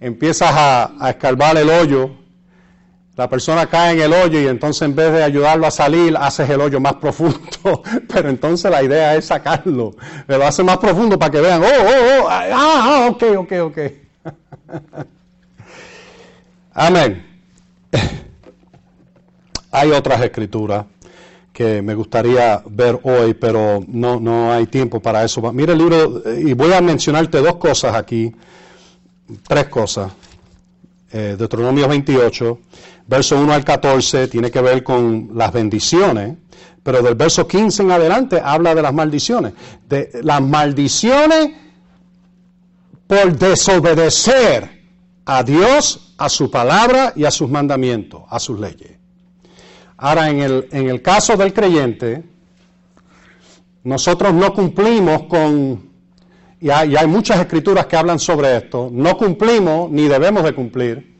[0.00, 2.10] empiezas a, a escarbar el hoyo
[3.18, 6.48] la persona cae en el hoyo y entonces en vez de ayudarlo a salir, haces
[6.48, 7.82] el hoyo más profundo.
[8.08, 9.96] Pero entonces la idea es sacarlo.
[10.28, 13.78] lo hace más profundo para que vean, oh, oh, oh, ah, ah, ok, ok, ok.
[16.74, 17.26] Amén.
[19.72, 20.84] Hay otras escrituras
[21.52, 25.42] que me gustaría ver hoy, pero no, no hay tiempo para eso.
[25.52, 28.32] Mira el libro, y voy a mencionarte dos cosas aquí,
[29.48, 30.12] tres cosas.
[31.12, 32.58] eh, Deuteronomio 28,
[33.08, 36.36] verso 1 al 14, tiene que ver con las bendiciones,
[36.82, 39.54] pero del verso 15 en adelante habla de las maldiciones.
[39.88, 41.50] De las maldiciones
[43.06, 44.78] por desobedecer
[45.24, 48.92] a Dios, a su palabra y a sus mandamientos, a sus leyes.
[49.96, 52.22] Ahora, en el, en el caso del creyente,
[53.84, 55.90] nosotros no cumplimos con,
[56.60, 60.54] y hay, y hay muchas escrituras que hablan sobre esto, no cumplimos ni debemos de
[60.54, 61.17] cumplir,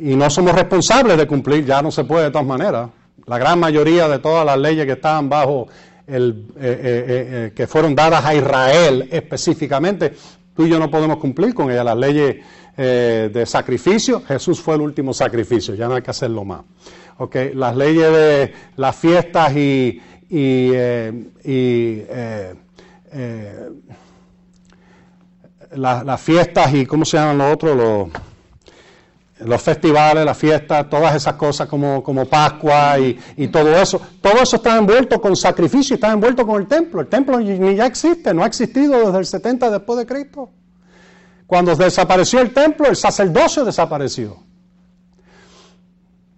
[0.00, 2.88] y no somos responsables de cumplir, ya no se puede de todas maneras.
[3.26, 5.68] La gran mayoría de todas las leyes que estaban bajo
[6.06, 10.14] el, eh, eh, eh, que fueron dadas a Israel específicamente,
[10.56, 11.84] tú y yo no podemos cumplir con ellas.
[11.84, 12.36] Las leyes
[12.76, 16.62] de sacrificio, Jesús fue el último sacrificio, ya no hay que hacerlo más.
[17.18, 20.72] Okay, las leyes de las fiestas y, y,
[21.44, 22.02] y
[25.72, 27.76] las fiestas y, ¿cómo se llaman los otros?
[27.76, 28.29] Los,
[29.44, 34.42] los festivales, las fiestas, todas esas cosas como, como Pascua y, y, todo eso, todo
[34.42, 37.00] eso está envuelto con sacrificio está envuelto con el templo.
[37.00, 40.50] El templo ni ya existe, no ha existido desde el 70 después de Cristo.
[41.46, 44.38] Cuando desapareció el templo, el sacerdocio desapareció.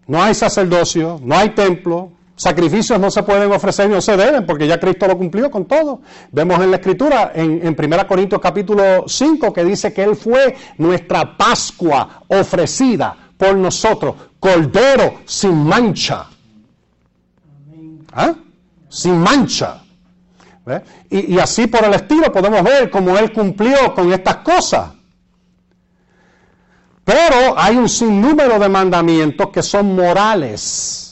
[0.06, 2.12] No hay sacerdocio, no hay templo,
[2.42, 6.00] Sacrificios no se pueden ofrecer no se deben, porque ya Cristo lo cumplió con todo.
[6.32, 10.56] Vemos en la Escritura, en, en 1 Corintios capítulo 5, que dice que Él fue
[10.78, 16.26] nuestra Pascua ofrecida por nosotros, cordero sin mancha.
[18.12, 18.34] ¿Ah?
[18.88, 19.80] Sin mancha.
[21.10, 24.90] Y, y así por el estilo podemos ver cómo Él cumplió con estas cosas.
[27.04, 31.11] Pero hay un sinnúmero de mandamientos que son morales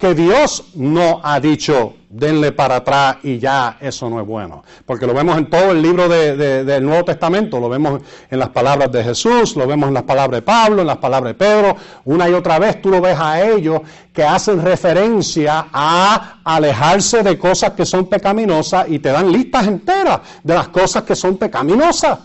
[0.00, 4.64] que Dios no ha dicho, denle para atrás y ya eso no es bueno.
[4.86, 8.90] Porque lo vemos en todo el libro del Nuevo Testamento, lo vemos en las palabras
[8.90, 11.76] de Jesús, lo vemos en las palabras de Pablo, en las palabras de Pedro,
[12.06, 17.38] una y otra vez tú lo ves a ellos que hacen referencia a alejarse de
[17.38, 22.18] cosas que son pecaminosas y te dan listas enteras de las cosas que son pecaminosas.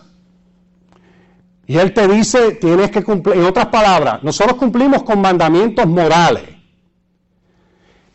[1.67, 6.54] Y él te dice, tienes que cumplir, en otras palabras, nosotros cumplimos con mandamientos morales.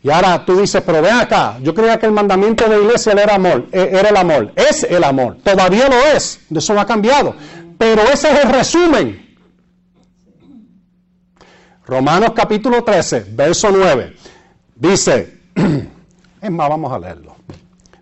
[0.03, 3.13] Y ahora tú dices, pero ven acá, yo creía que el mandamiento de la iglesia
[3.13, 4.51] era, amor, eh, era el amor.
[4.55, 5.37] Es el amor.
[5.43, 6.39] Todavía lo es.
[6.49, 7.35] Eso no ha cambiado.
[7.77, 9.37] Pero ese es el resumen.
[11.85, 14.15] Romanos capítulo 13, verso 9.
[14.75, 15.39] Dice,
[16.41, 17.35] es más, vamos a leerlo.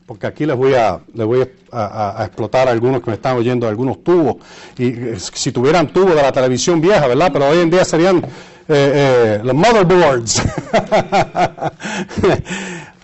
[0.05, 3.67] Porque aquí les voy a, les voy a, explotar a algunos que me están oyendo,
[3.67, 4.37] algunos tubos.
[4.77, 7.29] Y eh, si tuvieran tubos de la televisión vieja, ¿verdad?
[7.33, 8.25] Pero hoy en día serían
[8.71, 10.43] eh, eh, los motherboards.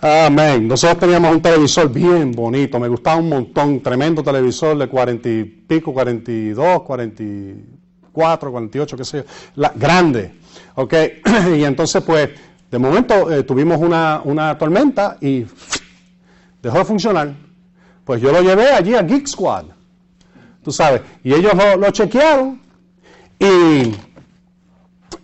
[0.00, 0.68] Amén.
[0.68, 5.42] Nosotros teníamos un televisor bien bonito, me gustaba un montón, tremendo televisor de cuarenta y
[5.42, 7.64] pico, cuarenta y dos, cuarenta y
[8.12, 9.24] cuatro, cuarenta y ocho, qué sé
[9.56, 10.36] yo, grande.
[10.76, 10.94] Ok,
[11.56, 12.30] y entonces pues,
[12.70, 15.44] de momento eh, tuvimos una, una tormenta y
[16.62, 17.34] dejó de funcionar.
[18.04, 19.64] Pues yo lo llevé allí a Geek Squad,
[20.62, 22.60] tú sabes, y ellos lo, lo chequearon
[23.40, 23.92] y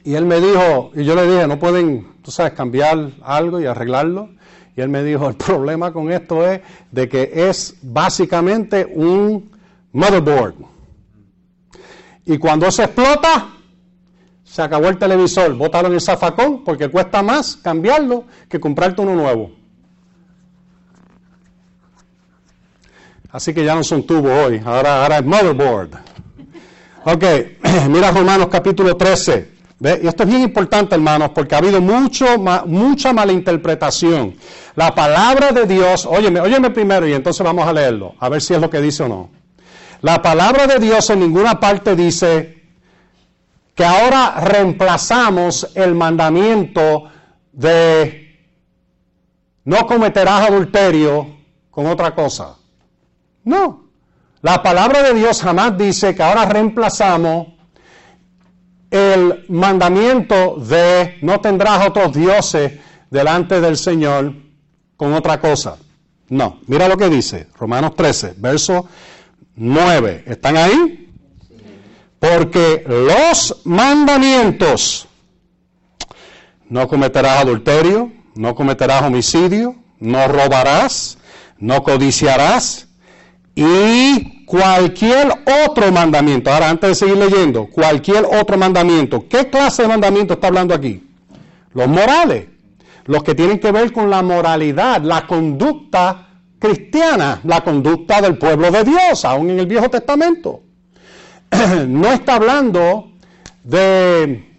[0.05, 3.67] y él me dijo, y yo le dije, no pueden, tú sabes, cambiar algo y
[3.67, 4.31] arreglarlo.
[4.77, 9.51] Y él me dijo, el problema con esto es de que es básicamente un
[9.93, 10.55] motherboard.
[12.25, 13.49] Y cuando se explota,
[14.45, 19.53] se acabó el televisor, botaron el zafacón porque cuesta más cambiarlo que comprarte uno nuevo.
[23.31, 25.91] Así que ya no son tubos hoy, ahora, ahora es motherboard.
[27.05, 27.25] Ok,
[27.89, 29.52] mira Romanos capítulo 13.
[29.83, 34.37] Y esto es bien importante, hermanos, porque ha habido mucho, mucha malinterpretación.
[34.77, 38.55] La palabra de Dios, óyeme, óyeme primero y entonces vamos a leerlo, a ver si
[38.55, 39.31] es lo que dice o no.
[40.01, 42.63] La palabra de Dios en ninguna parte dice
[43.75, 47.05] que ahora reemplazamos el mandamiento
[47.53, 48.39] de
[49.65, 51.27] no cometerás adulterio
[51.73, 52.57] con otra cosa.
[53.45, 53.91] No.
[54.43, 57.49] La palabra de Dios jamás dice que ahora reemplazamos
[58.93, 62.75] el mandamiento de no tendrás otros dioses
[63.11, 64.35] delante del Señor
[64.99, 65.79] con otra cosa.
[66.29, 68.87] No, mira lo que dice Romanos 13, verso
[69.57, 70.25] 9.
[70.27, 71.11] ¿Están ahí?
[72.19, 75.09] Porque los mandamientos,
[76.69, 81.17] no cometerás adulterio, no cometerás homicidio, no robarás,
[81.59, 82.89] no codiciarás
[83.55, 85.29] y cualquier
[85.67, 90.49] otro mandamiento, ahora antes de seguir leyendo, cualquier otro mandamiento, ¿qué clase de mandamiento está
[90.49, 91.07] hablando aquí?
[91.75, 92.47] Los morales,
[93.05, 96.29] los que tienen que ver con la moralidad, la conducta
[96.59, 100.63] cristiana, la conducta del pueblo de Dios, aún en el Viejo Testamento.
[101.89, 103.11] No está hablando
[103.65, 104.53] de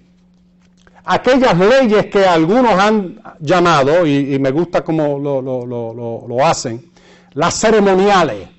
[1.06, 6.92] aquellas leyes que algunos han llamado, y, me gusta cómo lo, hacen,
[7.34, 8.50] las ceremoniales,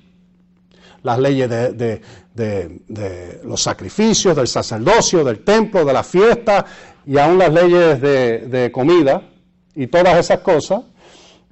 [1.05, 6.65] las leyes de, los sacrificios, del sacerdocio, del templo, de la fiesta,
[7.05, 9.21] y aún las leyes de comida,
[9.75, 10.81] y todas esas cosas.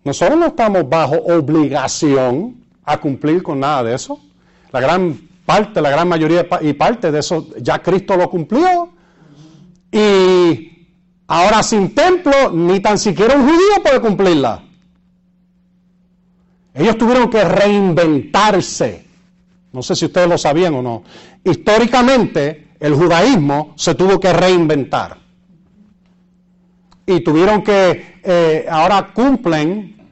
[0.04, 4.20] Nosotros no estamos bajo obligación a cumplir con nada de eso.
[4.72, 8.89] La gran parte, la gran mayoría y parte de eso ya Cristo lo cumplió.
[9.91, 10.74] Y
[11.28, 14.64] Ahora sin templo, ni tan siquiera un judío puede cumplirla.
[16.74, 19.08] Ellos tuvieron que reinventarse.
[19.74, 21.04] No sé si ustedes lo sabían o no.
[21.44, 25.18] Históricamente, el judaísmo se tuvo que reinventar.
[27.06, 30.12] Y tuvieron que, eh, ahora cumplen,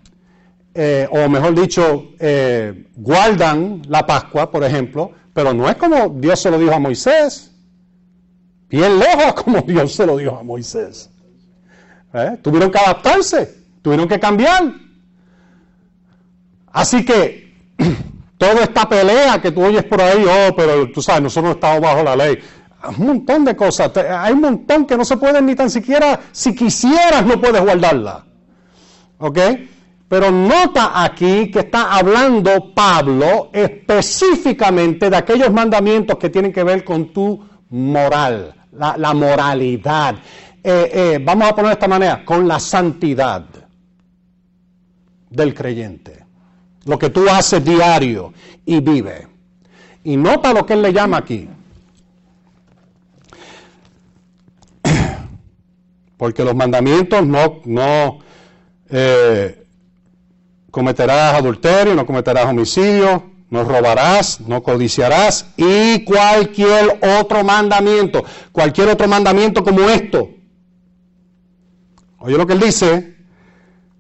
[0.74, 6.41] eh, o mejor dicho, eh, guardan la Pascua, por ejemplo, pero no es como Dios
[6.41, 7.51] se lo dijo a Moisés.
[8.68, 11.09] Bien lejos como Dios se lo dijo a Moisés.
[12.41, 14.74] Tuvieron que adaptarse, tuvieron que cambiar.
[16.74, 17.53] Así que
[18.41, 21.79] toda esta pelea que tú oyes por ahí, oh, pero tú sabes, nosotros no estamos
[21.79, 22.39] bajo la ley.
[22.97, 26.55] Un montón de cosas, hay un montón que no se pueden ni tan siquiera, si
[26.55, 28.25] quisieras, no puedes guardarla.
[29.19, 29.37] ¿Ok?
[30.07, 36.83] Pero nota aquí que está hablando Pablo específicamente de aquellos mandamientos que tienen que ver
[36.83, 40.15] con tu moral la, moralidad.
[40.63, 43.45] Eh, eh, vamos a poner de esta manera, con la santidad
[45.29, 46.20] del creyente.
[46.86, 48.34] Lo que tú haces diario
[48.65, 49.27] y vive.
[50.03, 51.47] Y nota lo que él le llama aquí.
[56.17, 58.19] Porque los mandamientos no, no
[58.89, 59.65] eh,
[60.71, 69.07] cometerás adulterio, no cometerás homicidio, no robarás, no codiciarás y cualquier otro mandamiento, cualquier otro
[69.07, 70.29] mandamiento como esto.
[72.19, 73.17] Oye lo que él dice,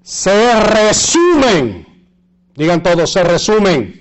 [0.01, 1.80] se resumen,
[2.55, 3.99] digan todos, se resumen.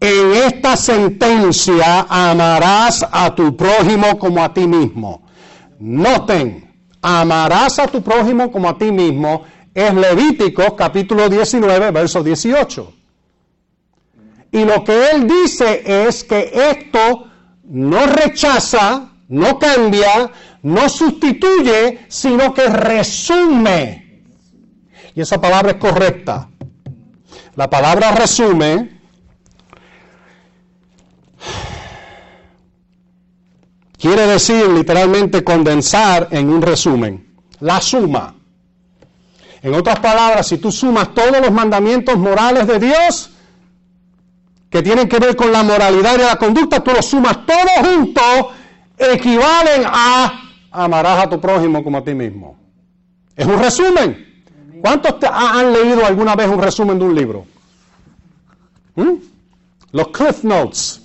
[0.00, 5.28] En esta sentencia amarás a tu prójimo como a ti mismo.
[5.78, 6.72] Noten,
[7.02, 12.92] amarás a tu prójimo como a ti mismo es Levítico capítulo 19, verso 18.
[14.52, 17.26] Y lo que él dice es que esto
[17.64, 20.30] no rechaza, no cambia,
[20.62, 23.99] no sustituye, sino que resume.
[25.14, 26.48] Y esa palabra es correcta.
[27.56, 29.00] La palabra resume
[33.98, 37.34] quiere decir literalmente condensar en un resumen.
[37.60, 38.34] La suma.
[39.62, 43.30] En otras palabras, si tú sumas todos los mandamientos morales de Dios,
[44.70, 48.54] que tienen que ver con la moralidad y la conducta, tú los sumas todos juntos,
[48.96, 52.56] equivalen a amarás a tu prójimo como a ti mismo.
[53.36, 54.29] Es un resumen.
[54.80, 57.46] ¿Cuántos han leído alguna vez un resumen de un libro?
[58.96, 59.14] ¿Mm?
[59.92, 61.02] Los Cliff Notes.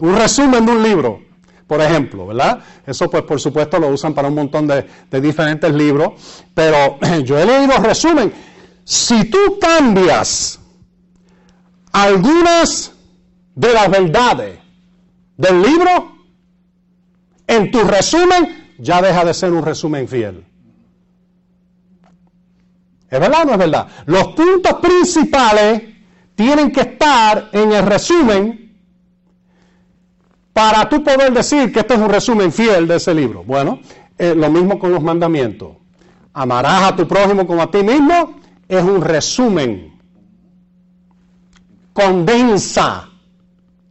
[0.00, 1.20] Un resumen de un libro,
[1.66, 2.60] por ejemplo, ¿verdad?
[2.86, 7.38] Eso pues por supuesto lo usan para un montón de, de diferentes libros, pero yo
[7.38, 8.32] he leído resumen.
[8.84, 10.60] Si tú cambias
[11.92, 12.92] algunas
[13.54, 14.58] de las verdades
[15.36, 16.12] del libro,
[17.46, 20.44] en tu resumen, ya deja de ser un resumen fiel.
[23.10, 23.88] ¿Es verdad o no es verdad?
[24.06, 25.82] Los puntos principales
[26.34, 28.76] tienen que estar en el resumen
[30.52, 33.44] para tú poder decir que este es un resumen fiel de ese libro.
[33.44, 33.80] Bueno,
[34.18, 35.76] eh, lo mismo con los mandamientos.
[36.32, 39.98] Amarás a tu prójimo como a ti mismo es un resumen
[41.98, 43.08] condensa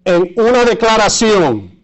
[0.05, 1.77] en una declaración.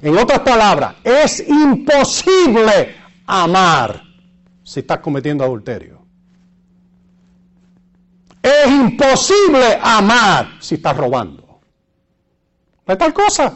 [0.00, 2.94] En otras palabras, es imposible
[3.26, 4.00] amar
[4.62, 5.97] si estás cometiendo adulterio.
[8.48, 11.60] Es imposible amar si estás robando.
[12.86, 13.52] ¿Es tal cosa?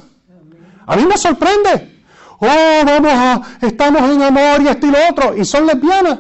[0.86, 2.02] A mí me sorprende.
[2.38, 6.18] Oh, vamos a, estamos en amor y esto y lo otro, y son lesbianas.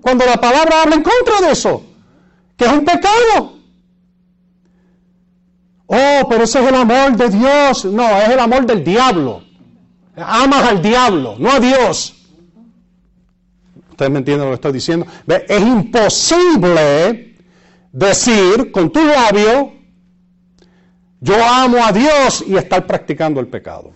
[0.00, 1.82] Cuando la palabra habla en contra de eso,
[2.56, 3.56] que es un pecado.
[5.86, 7.84] Oh, pero ese es el amor de Dios.
[7.86, 9.42] No, es el amor del diablo.
[10.16, 12.14] Amas al diablo, no a Dios.
[13.90, 15.06] Ustedes me entienden lo que estoy diciendo.
[15.26, 17.35] Es imposible
[17.96, 19.72] decir con tu labio,
[21.20, 23.92] yo amo a Dios y estar practicando el pecado.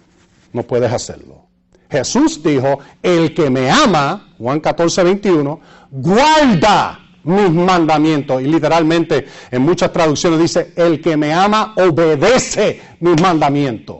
[0.52, 1.46] No puedes hacerlo.
[1.90, 8.40] Jesús dijo, el que me ama, Juan 14, 21, guarda mis mandamientos.
[8.40, 13.98] Y literalmente en muchas traducciones dice, el que me ama obedece mis mandamientos.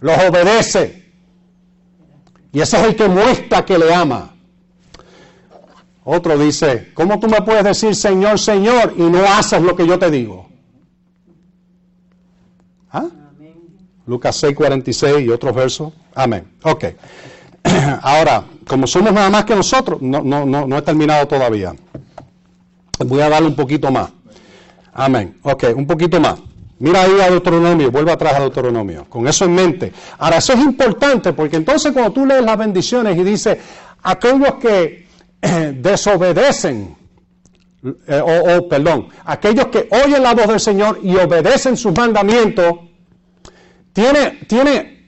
[0.00, 1.12] los obedece.
[2.52, 4.34] Y ese es el que muestra que le ama.
[6.10, 9.98] Otro dice, ¿cómo tú me puedes decir Señor, Señor y no haces lo que yo
[9.98, 10.48] te digo?
[12.90, 13.08] ¿Ah?
[14.06, 15.92] Lucas 6, 46 y otros versos.
[16.14, 16.50] Amén.
[16.62, 16.84] Ok.
[18.00, 21.74] Ahora, como somos nada más que nosotros, no, no, no, no he terminado todavía.
[23.04, 24.08] Voy a darle un poquito más.
[24.94, 25.36] Amén.
[25.42, 26.38] Ok, un poquito más.
[26.78, 29.92] Mira ahí a Deuteronomio, vuelve atrás a Deuteronomio, con eso en mente.
[30.16, 33.60] Ahora, eso es importante porque entonces cuando tú lees las bendiciones y dice,
[34.02, 35.07] aquellos que
[35.74, 36.96] desobedecen,
[38.06, 42.74] eh, o, perdón, aquellos que oyen la voz del Señor y obedecen sus mandamientos,
[43.92, 44.98] tiene, tiene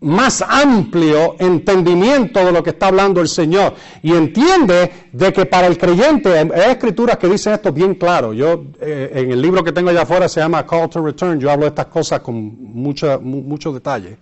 [0.00, 5.66] más amplio entendimiento de lo que está hablando el Señor y entiende de que para
[5.66, 8.32] el creyente hay escrituras que dicen esto bien claro.
[8.32, 11.40] Yo eh, en el libro que tengo allá afuera se llama Call to Return.
[11.40, 14.18] Yo hablo de estas cosas con mucha, mucho detalle.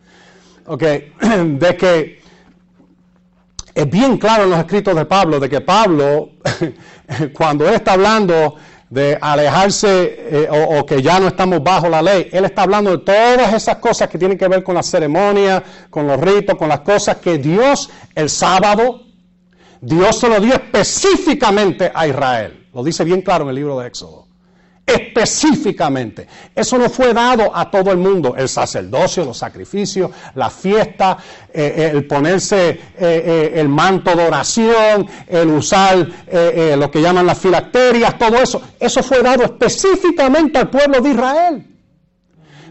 [0.65, 1.13] Okay,
[1.59, 2.26] de que
[3.77, 6.31] es bien claro en los escritos de Pablo de que Pablo
[7.35, 8.57] cuando él está hablando
[8.89, 12.31] de alejarse eh, o, o, que ya no estamos bajo la ley.
[12.33, 16.07] Él está hablando de todas esas cosas que tienen que ver con la ceremonia, con
[16.07, 19.03] los ritos, con las cosas que Dios el sábado,
[19.83, 22.69] Dios se lo dio específicamente a Israel.
[22.73, 24.26] Lo dice bien claro en el libro de Éxodo
[24.87, 26.29] específicamente.
[26.55, 28.35] Eso no fue dado a todo el mundo.
[28.37, 31.19] El sacerdocio, los sacrificios, la fiesta,
[31.53, 37.39] eh, eh, el ponerse eh, el manto de oración, el usar lo que llaman las
[37.39, 38.63] filacterias, todo eso.
[38.79, 41.67] Eso fue dado específicamente al pueblo de Israel.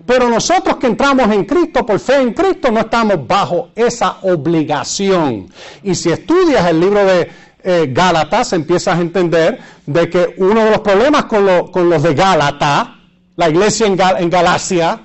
[0.05, 5.49] Pero nosotros que entramos en Cristo, por fe en Cristo, no estamos bajo esa obligación.
[5.81, 7.29] Y si estudias el libro de
[7.65, 12.03] eh, Gálatas, empiezas a entender de que uno de los problemas con, lo, con los
[12.03, 12.89] de Gálatas,
[13.35, 15.01] la iglesia en, Gal, en, Galacia,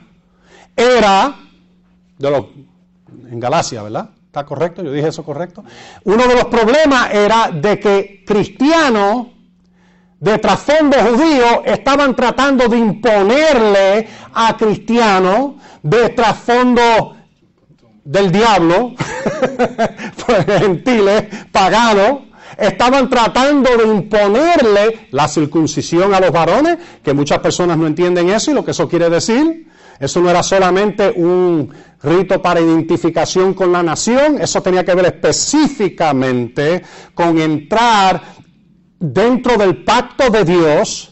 [0.76, 1.34] era,
[2.20, 4.10] en Galacia, ¿verdad?
[4.26, 4.82] ¿Está correcto?
[4.82, 5.64] Yo dije eso correcto.
[6.04, 9.28] Uno de los problemas era de que cristianos
[10.20, 15.52] de trasfondo judío estaban tratando de imponerle a cristianos
[15.82, 17.16] de trasfondo
[18.04, 18.92] del diablo,
[20.46, 22.29] gentiles, paganos,
[22.60, 28.50] estaban tratando de imponerle la circuncisión a los varones, que muchas personas no entienden eso
[28.50, 29.68] y lo que eso quiere decir.
[29.98, 35.06] Eso no era solamente un rito para identificación con la nación, eso tenía que ver
[35.06, 36.82] específicamente
[37.14, 38.22] con entrar
[38.98, 41.10] dentro del pacto de Dios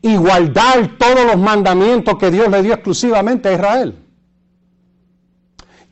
[0.00, 3.94] y guardar todos los mandamientos que Dios le dio exclusivamente a Israel.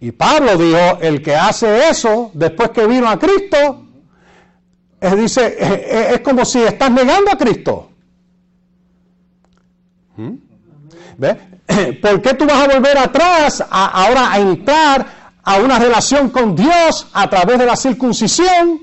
[0.01, 3.84] Y Pablo dijo, el que hace eso después que vino a Cristo,
[5.05, 5.57] es, dice,
[6.15, 7.91] es, como si estás negando a Cristo.
[10.17, 10.33] ¿Mm?
[11.19, 11.37] ¿Ve?
[12.03, 15.07] ¿Por qué tú vas a volver atrás a, ahora a entrar
[15.43, 18.83] a una relación con Dios a través de la circuncisión?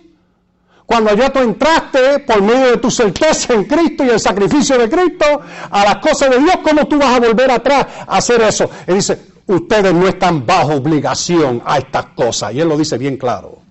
[0.85, 4.89] Cuando ya tú entraste por medio de tu certeza en Cristo y el sacrificio de
[4.89, 5.25] Cristo
[5.71, 8.69] a las cosas de Dios, ¿cómo tú vas a volver atrás a hacer eso?
[8.85, 12.53] Él dice, ustedes no están bajo obligación a estas cosas.
[12.53, 13.70] Y él lo dice bien claro.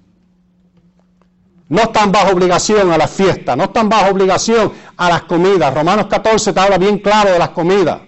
[1.70, 5.72] No están bajo obligación a las fiestas, no están bajo obligación a las comidas.
[5.72, 8.00] Romanos 14 te habla bien claro de las comidas.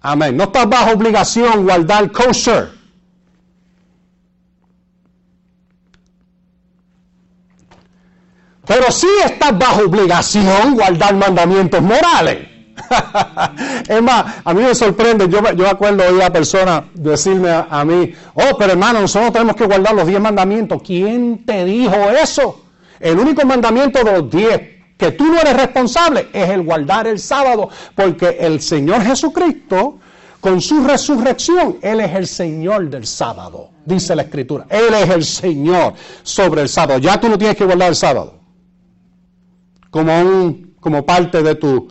[0.00, 0.36] Amén.
[0.36, 2.70] No estás bajo obligación guardar kosher.
[8.64, 12.55] Pero sí estás bajo obligación guardar mandamientos morales.
[13.88, 17.84] es más, a mí me sorprende, yo, yo acuerdo oír a personas decirme a, a,
[17.84, 20.82] mí, oh, pero hermano, nosotros tenemos que guardar los diez mandamientos.
[20.82, 22.62] ¿Quién te dijo eso?
[23.00, 24.60] El único mandamiento de los diez
[24.96, 29.98] que tú no eres responsable es el guardar el sábado, porque el Señor Jesucristo,
[30.40, 34.66] con su resurrección, Él es el Señor del sábado, dice la Escritura.
[34.70, 36.98] Él es el Señor sobre el sábado.
[36.98, 38.36] Ya tú no tienes que guardar el sábado
[39.90, 41.88] como, un, como parte de tu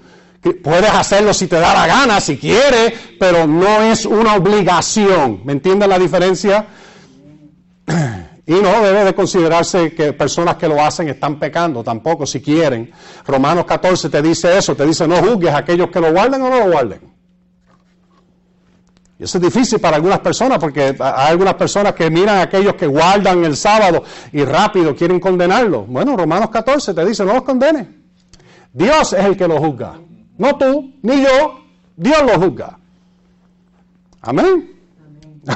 [0.54, 5.42] Puedes hacerlo si te da la gana, si quieres, pero no es una obligación.
[5.44, 6.68] ¿Me entienden la diferencia?
[8.48, 12.92] Y no debe de considerarse que personas que lo hacen están pecando, tampoco si quieren.
[13.26, 16.50] Romanos 14 te dice eso, te dice no juzgues a aquellos que lo guarden o
[16.52, 17.00] no lo guarden.
[19.18, 22.76] Y eso es difícil para algunas personas porque hay algunas personas que miran a aquellos
[22.76, 25.82] que guardan el sábado y rápido quieren condenarlo.
[25.84, 27.88] Bueno, Romanos 14 te dice no los condenes.
[28.72, 29.96] Dios es el que lo juzga.
[30.38, 31.62] No tú, ni yo,
[31.96, 32.78] Dios lo juzga.
[34.22, 34.72] Amén.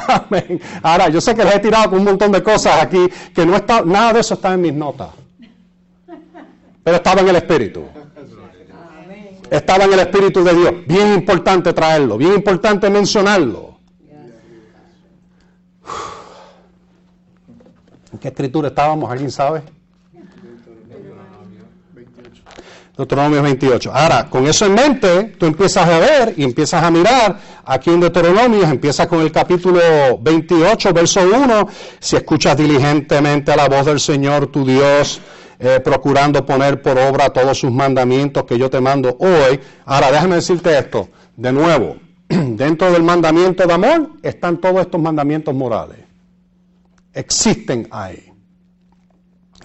[0.07, 0.61] Amén.
[0.81, 3.55] Ahora, yo sé que les he tirado con un montón de cosas aquí que no
[3.55, 5.09] está, nada de eso está en mis notas.
[6.83, 7.83] Pero estaba en el Espíritu.
[9.49, 10.73] estaba en el Espíritu de Dios.
[10.87, 13.79] Bien importante traerlo, bien importante mencionarlo.
[18.11, 19.11] ¿En qué escritura estábamos?
[19.11, 19.63] ¿Alguien sabe?
[22.99, 23.91] Deuteronomio 28.
[23.93, 28.01] Ahora, con eso en mente, tú empiezas a ver y empiezas a mirar aquí en
[28.01, 29.79] Deuteronomio, empiezas con el capítulo
[30.19, 35.21] 28, verso 1, si escuchas diligentemente a la voz del Señor tu Dios,
[35.59, 39.61] eh, procurando poner por obra todos sus mandamientos que yo te mando hoy.
[39.85, 41.95] Ahora, déjame decirte esto, de nuevo,
[42.27, 45.99] dentro del mandamiento de amor están todos estos mandamientos morales.
[47.13, 48.29] Existen ahí.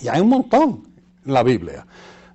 [0.01, 0.85] Y hay un montón
[1.27, 1.85] en la Biblia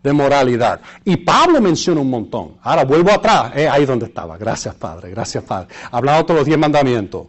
[0.09, 0.81] de moralidad.
[1.05, 2.57] Y Pablo menciona un montón.
[2.63, 4.37] Ahora vuelvo atrás, eh, ahí donde estaba.
[4.37, 5.67] Gracias, Padre, gracias, Padre.
[5.91, 7.27] Hablado todos los diez mandamientos.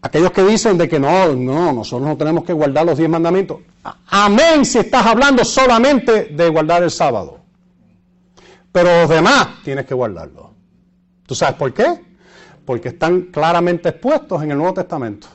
[0.00, 3.58] Aquellos que dicen de que no, no, nosotros no tenemos que guardar los diez mandamientos.
[4.08, 7.40] Amén si estás hablando solamente de guardar el sábado.
[8.70, 10.46] Pero los demás tienes que guardarlos.
[11.26, 12.04] ¿Tú sabes por qué?
[12.64, 15.26] Porque están claramente expuestos en el Nuevo Testamento.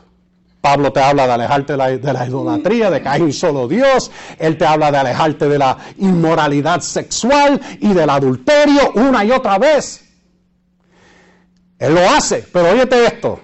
[0.62, 1.78] Pablo te habla de alejarte de
[2.14, 4.12] la, idolatría, de que hay un solo Dios.
[4.38, 9.58] Él te habla de alejarte de la inmoralidad sexual y del adulterio una y otra
[9.58, 10.06] vez.
[11.78, 13.40] Él lo hace, pero óyete esto.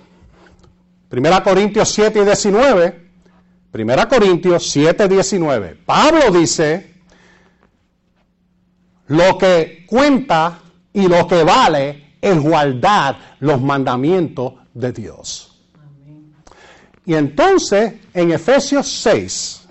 [1.07, 3.05] Primera Corintios 7 y 19.
[3.71, 5.79] Primera Corintios 7, 19.
[5.85, 6.95] Pablo dice,
[9.07, 10.59] lo que cuenta
[10.93, 15.54] y lo que vale es guardar los mandamientos de Dios.
[17.05, 19.67] Y entonces, en Efesios 6,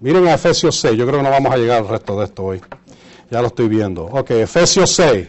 [0.00, 2.42] miren a Efesios 6, yo creo que no vamos a llegar al resto de esto
[2.44, 2.60] hoy.
[3.30, 4.04] Ya lo estoy viendo.
[4.04, 5.28] Ok, Efesios 6,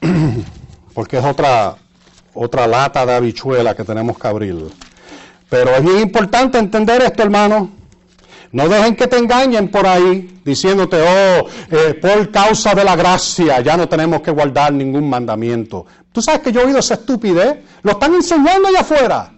[0.94, 1.76] porque es otra,
[2.34, 4.66] otra lata de habichuela que tenemos que abrir.
[5.50, 7.70] Pero es importante entender esto, hermano.
[8.50, 13.60] No dejen que te engañen por ahí diciéndote, oh, eh, por causa de la gracia
[13.60, 15.84] ya no tenemos que guardar ningún mandamiento.
[16.12, 17.58] Tú sabes que yo he oído esa estupidez.
[17.82, 19.32] Lo están enseñando allá afuera.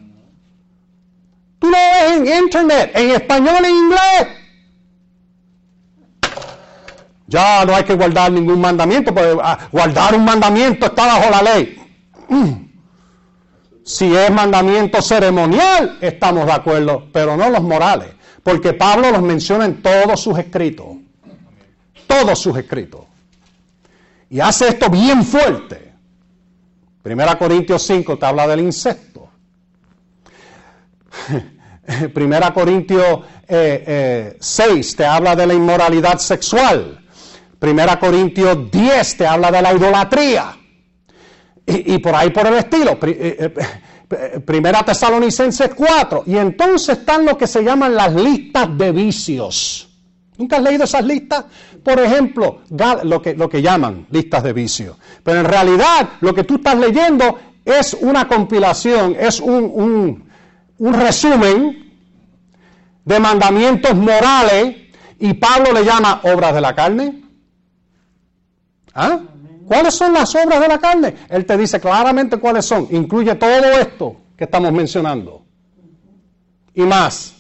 [1.61, 4.41] Tú lo ves en internet, en español, en inglés.
[7.27, 11.43] Ya no hay que guardar ningún mandamiento, porque ah, guardar un mandamiento está bajo la
[11.43, 11.77] ley.
[13.83, 18.11] Si es mandamiento ceremonial, estamos de acuerdo, pero no los morales,
[18.45, 20.87] porque Pablo los menciona en todos sus escritos.
[22.07, 23.01] Todos sus escritos.
[24.29, 25.93] Y hace esto bien fuerte.
[27.03, 29.30] Primera Corintios 5 te habla del incesto.
[32.15, 37.01] Primera Corintios 6 eh, eh, te habla de la inmoralidad sexual.
[37.59, 40.57] Primera Corintios 10 te habla de la idolatría.
[41.67, 42.99] Y, por ahí por el estilo.
[43.03, 43.55] Eh,
[44.45, 46.25] Primera Tesalonicenses 4.
[46.27, 49.89] Y entonces están lo que se llaman las listas de vicios.
[50.37, 51.45] ¿Nunca has leído esas listas?
[51.85, 52.63] Por ejemplo,
[53.05, 54.97] lo que, lo que llaman listas de vicios.
[55.23, 60.30] Pero en realidad lo que tú estás leyendo es una compilación, es un
[60.81, 61.93] resumen
[63.05, 64.77] de mandamientos morales
[65.19, 67.23] y Pablo le llama obras de la carne.
[68.95, 69.21] ¿Ah?
[69.67, 71.15] ¿Cuáles son las obras de la carne?
[71.29, 72.89] Él te dice claramente cuáles son.
[72.91, 75.45] Incluye todo esto que estamos mencionando.
[76.75, 77.35] Y más.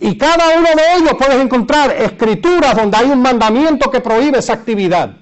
[0.00, 4.54] Y cada uno de ellos puedes encontrar escrituras donde hay un mandamiento que prohíbe esa
[4.54, 5.16] actividad.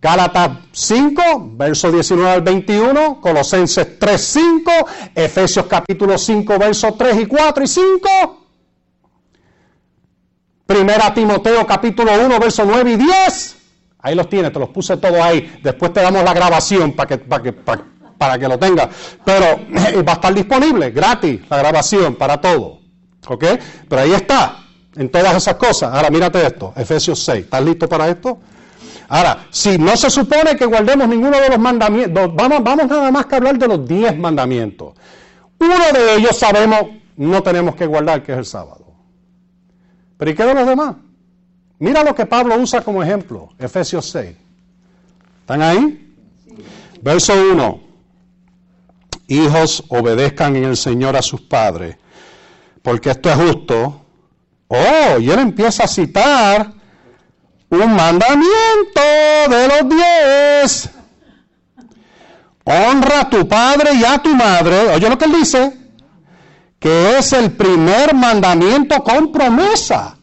[0.00, 1.22] Gálatas 5,
[1.54, 4.72] verso 19 al 21, Colosenses 3, 5,
[5.14, 8.38] Efesios capítulo 5, versos 3 y 4 y 5,
[10.68, 13.56] Primera Timoteo capítulo 1, verso 9 y 10.
[14.00, 15.58] Ahí los tienes, te los puse todos ahí.
[15.62, 18.88] Después te damos la grabación para que, para que, para, que lo tengas.
[19.24, 22.80] Pero eh, va a estar disponible, gratis, la grabación para todo.
[23.26, 23.44] ¿Ok?
[23.88, 24.58] Pero ahí está,
[24.94, 25.92] en todas esas cosas.
[25.92, 27.44] Ahora mírate esto, Efesios 6.
[27.44, 28.38] ¿Estás listo para esto?
[29.08, 33.36] Ahora, si no se supone que guardemos ninguno de los mandamientos, vamos, nada más que
[33.36, 34.94] hablar de los diez mandamientos.
[35.58, 36.82] Uno de ellos sabemos
[37.16, 38.84] no tenemos que guardar, que es el sábado.
[40.18, 40.96] Pero ¿y qué de los demás?
[41.78, 44.36] Mira lo que Pablo usa como ejemplo, Efesios 6.
[45.40, 46.14] ¿Están ahí?
[47.00, 47.80] Verso 1.
[49.28, 51.96] Hijos, obedezcan en el Señor a sus padres,
[52.82, 54.02] porque esto es justo.
[54.68, 56.77] Oh, y él empieza a citar
[57.70, 59.00] un mandamiento
[59.48, 60.90] de los diez.
[62.64, 64.88] Honra a tu padre y a tu madre.
[64.94, 65.76] Oye lo que él dice.
[66.78, 70.16] Que es el primer mandamiento con promesa.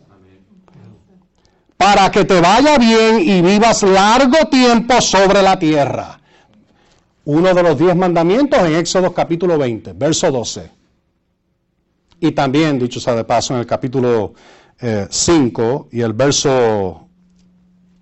[1.77, 6.19] Para que te vaya bien y vivas largo tiempo sobre la tierra.
[7.25, 10.71] Uno de los diez mandamientos en Éxodo capítulo 20, verso 12.
[12.19, 14.33] Y también, dicho sea de paso, en el capítulo
[15.09, 17.04] 5 y el verso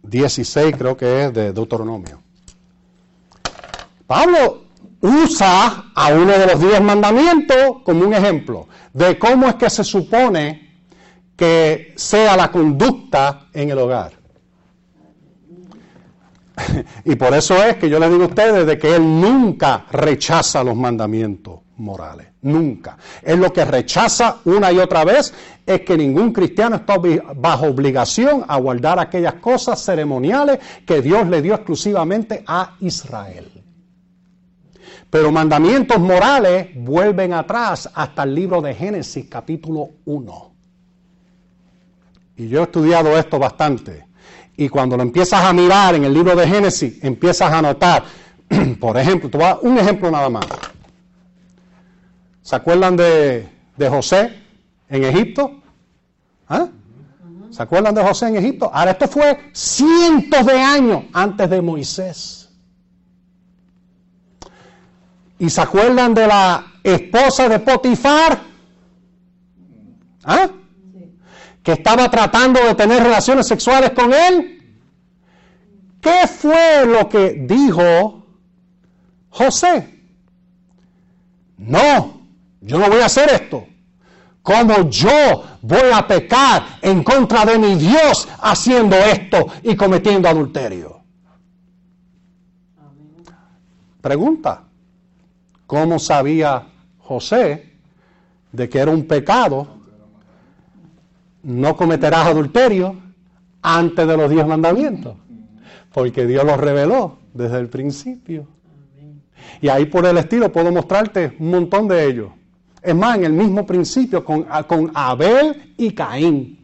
[0.04, 2.22] 16 creo que es de Deuteronomio.
[4.06, 4.66] Pablo
[5.02, 9.84] usa a uno de los diez mandamientos como un ejemplo de cómo es que se
[9.84, 10.72] supone
[11.36, 14.14] que sea la conducta en el hogar.
[17.06, 20.64] y por eso es que yo les digo a ustedes de que él nunca rechaza
[20.64, 22.98] los mandamientos morales, nunca.
[23.22, 25.34] Él lo que rechaza una y otra vez
[25.66, 26.98] es que ningún cristiano está
[27.36, 33.50] bajo obligación a guardar aquellas cosas ceremoniales que Dios le dio exclusivamente a Israel.
[35.10, 40.54] Pero mandamientos morales vuelven atrás hasta el libro de Génesis capítulo 1.
[42.38, 44.08] Y yo he estudiado esto bastante.
[44.58, 48.04] Y cuando lo empiezas a mirar en el libro de Génesis, empiezas a notar,
[48.80, 50.46] por ejemplo, te voy a dar un ejemplo nada más.
[52.44, 53.50] ¿Se acuerdan de,
[53.90, 54.38] José
[54.90, 55.62] en Egipto?
[56.50, 56.68] ¿Ah?
[57.50, 58.70] ¿Se acuerdan de José en Egipto?
[58.72, 62.50] Ahora, esto fue cientos de años antes de Moisés.
[65.40, 68.42] ¿Y se acuerdan de la esposa de Potifar?
[70.26, 70.50] ¿Ah?
[71.64, 74.78] Que estaba tratando de tener relaciones sexuales con él.
[76.02, 78.26] ¿Qué fue lo que dijo
[79.30, 79.90] José?
[81.58, 82.13] No,
[82.64, 83.68] yo no voy a hacer esto.
[84.42, 91.02] ¿Cómo yo voy a pecar en contra de mi Dios haciendo esto y cometiendo adulterio?
[94.02, 94.64] Pregunta,
[95.66, 96.68] ¿cómo sabía
[97.00, 97.74] José
[98.52, 99.68] de que era un pecado?
[101.42, 102.98] No cometerás adulterio
[103.62, 105.16] antes de los diez mandamientos,
[105.94, 108.48] porque Dios los reveló desde el principio.
[109.62, 112.32] Y ahí por el estilo puedo mostrarte un montón de ellos.
[112.84, 116.60] Es más, en el mismo principio con, con Abel y Caín.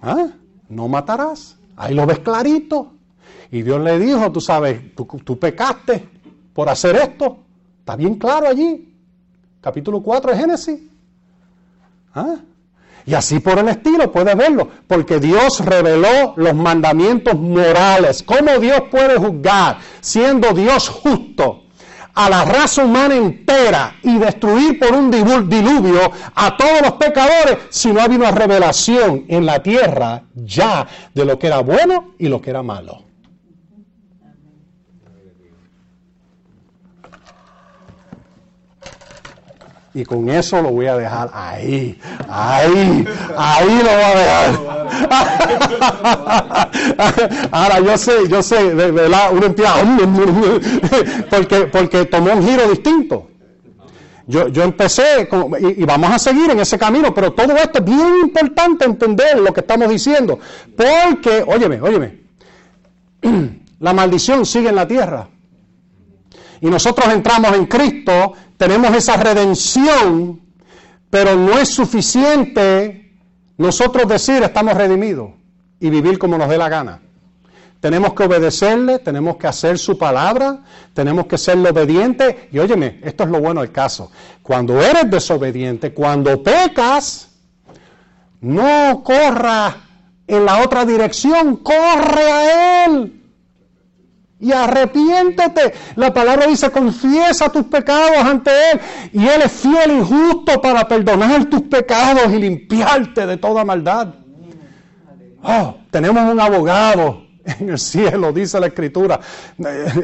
[0.00, 0.28] ¿Ah?
[0.68, 1.56] No matarás.
[1.76, 2.92] Ahí lo ves clarito.
[3.50, 6.08] Y Dios le dijo, tú sabes, tú, pecaste
[6.54, 7.38] por hacer esto.
[7.80, 8.94] Está bien claro allí.
[9.60, 10.80] Capítulo 4 de Génesis.
[12.14, 12.36] ¿Ah?
[13.04, 18.24] Y así por el estilo, puedes verlo, porque Dios reveló los mandamientos morales.
[18.24, 21.65] ¿Cómo Dios puede juzgar, siendo Dios justo,
[22.16, 27.92] a la raza humana entera y destruir por un diluvio a todos los pecadores si
[27.92, 32.40] no había una revelación en la tierra ya de lo que era bueno y lo
[32.40, 33.05] que era malo?
[39.96, 43.02] Y con eso lo voy a dejar ahí, ahí,
[43.34, 44.68] ahí lo voy a dejar.
[47.50, 49.72] Ahora yo sé, yo sé, verdad, uno empieza,
[51.30, 53.30] porque, porque tomó un giro distinto.
[54.26, 55.26] Yo, yo empecé,
[55.60, 59.50] y, vamos a seguir en ese camino, pero todo esto es bien importante entender lo
[59.54, 60.38] que estamos diciendo.
[60.76, 62.20] Porque, óyeme, óyeme,
[63.80, 65.26] la maldición sigue en la tierra.
[66.60, 70.40] Y nosotros entramos en Cristo tenemos esa redención,
[71.10, 73.14] pero no es suficiente
[73.58, 75.30] nosotros decir estamos redimidos
[75.80, 77.00] y vivir como nos dé la gana.
[77.80, 82.48] Tenemos que obedecerle, tenemos que hacer su palabra, tenemos que serle obediente.
[82.50, 84.10] Y óyeme, esto es lo bueno del caso.
[84.42, 87.28] Cuando eres desobediente, cuando pecas,
[88.40, 89.76] no corra
[90.26, 93.25] en la otra dirección, corre a Él
[94.38, 95.72] y arrepiéntete.
[95.96, 98.80] La palabra dice, confiesa tus pecados ante Él
[99.12, 104.08] y Él es fiel y justo para perdonar tus pecados y limpiarte de toda maldad.
[105.42, 109.20] Oh, tenemos un abogado en el cielo, dice la escritura.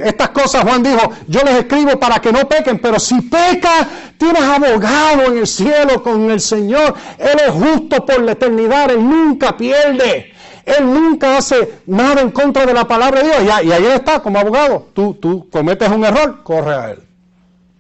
[0.05, 3.87] Estas cosas Juan dijo, yo les escribo para que no pequen, pero si peca,
[4.17, 6.95] tienes abogado en el cielo con el Señor.
[7.19, 10.32] Él es justo por la eternidad, Él nunca pierde.
[10.65, 13.65] Él nunca hace nada en contra de la palabra de Dios.
[13.65, 14.89] Y, ahí está como abogado.
[14.93, 17.03] Tú, tú cometes un error, corre a Él.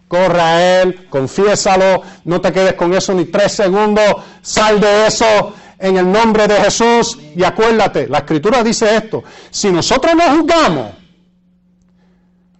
[0.08, 5.54] Corre a Él, confiésalo, no te quedes con eso ni tres segundos, sal de eso
[5.82, 10.92] en el nombre de Jesús y acuérdate, la escritura dice esto, si nosotros no juzgamos,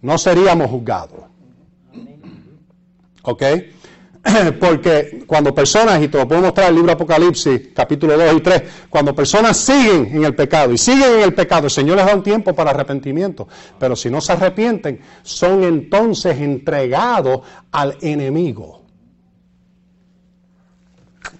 [0.01, 1.21] no seríamos juzgados.
[3.21, 3.43] ¿Ok?
[4.59, 8.63] Porque cuando personas, y te lo puedo mostrar el libro Apocalipsis, capítulo 2 y 3,
[8.89, 12.15] cuando personas siguen en el pecado y siguen en el pecado, el Señor les da
[12.15, 13.47] un tiempo para arrepentimiento.
[13.77, 17.41] Pero si no se arrepienten, son entonces entregados
[17.71, 18.81] al enemigo.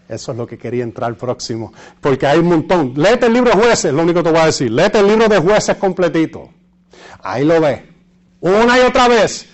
[0.09, 1.73] Eso es lo que quería entrar próximo.
[2.01, 2.93] Porque hay un montón.
[2.95, 4.69] Léete el libro de jueces, lo único que te voy a decir.
[4.69, 6.49] Léete el libro de jueces completito.
[7.21, 7.81] Ahí lo ves.
[8.41, 9.47] Una y otra vez.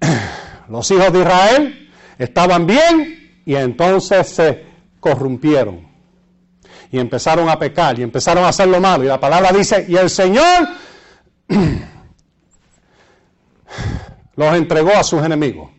[0.68, 1.81] Los hijos de Israel
[2.18, 4.64] estaban bien y entonces se
[5.00, 5.92] corrompieron
[6.92, 9.02] y empezaron a pecar y empezaron a hacer lo malo.
[9.02, 10.68] Y la palabra dice, y el Señor
[14.36, 15.70] los entregó a sus enemigos.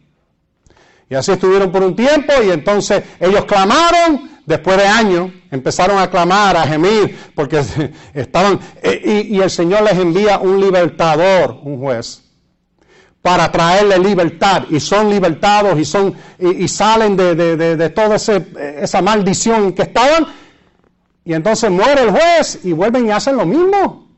[1.10, 6.10] Y así estuvieron por un tiempo y entonces ellos clamaron, después de años, empezaron a
[6.10, 7.64] clamar, a gemir, porque
[8.16, 12.24] estaban, y, el Señor les envía un libertador, un juez,
[13.24, 19.72] para traerle libertad, y son libertados y, son, y, salen de, de, toda esa maldición
[19.72, 20.28] que estaban,
[21.24, 24.10] y entonces muere el juez y vuelven y hacen lo mismo.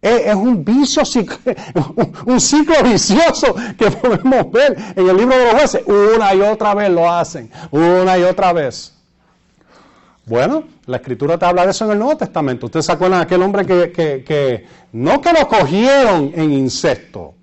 [0.00, 1.02] Es, un vicio,
[2.26, 5.82] un ciclo vicioso que podemos ver en el libro de los jueces.
[5.86, 8.93] Una y otra vez lo hacen, una y otra vez.
[10.26, 12.66] Bueno, la escritura te habla de eso en el Nuevo Testamento.
[12.66, 17.34] Ustedes se acuerdan de aquel hombre que, no que lo cogieron en incesto.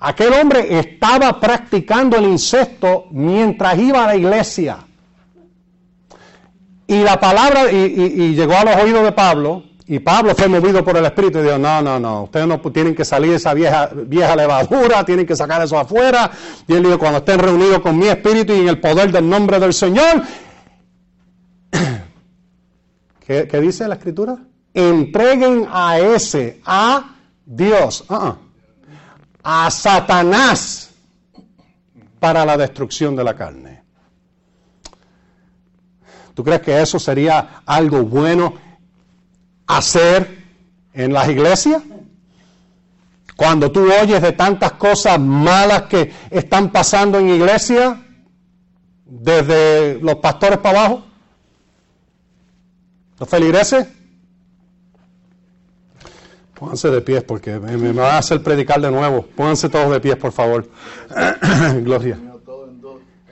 [0.00, 4.78] Aquel hombre estaba practicando el incesto mientras iba a la iglesia.
[6.86, 10.98] Y la palabra, y llegó a los oídos de Pablo, y Pablo fue movido por
[10.98, 14.36] el Espíritu y dijo, no, no, no, ustedes no tienen que salir esa vieja, vieja
[14.36, 16.30] levadura, tienen que sacar eso afuera.
[16.66, 19.58] Y él dijo, cuando estén reunidos con mi Espíritu y en el poder del nombre
[19.58, 20.22] del Señor,
[23.28, 24.38] ¿qué, dice la Escritura?
[24.72, 27.14] Entreguen a ese, a
[27.44, 28.36] Dios, uh-uh,
[29.42, 30.90] a Satanás,
[32.18, 33.82] para la destrucción de la carne.
[36.34, 38.54] ¿Tú crees que eso sería algo bueno
[39.66, 40.44] hacer
[40.92, 41.82] en las iglesias?
[43.36, 48.02] Cuando tú oyes de tantas cosas malas que están pasando en iglesia,
[49.04, 51.07] desde los pastores para abajo,
[53.18, 53.86] los feligreses,
[56.54, 59.22] pónganse de pies porque me, va a hacer predicar de nuevo.
[59.22, 60.68] Pónganse todos de pies, por favor.
[61.82, 62.18] Gloria.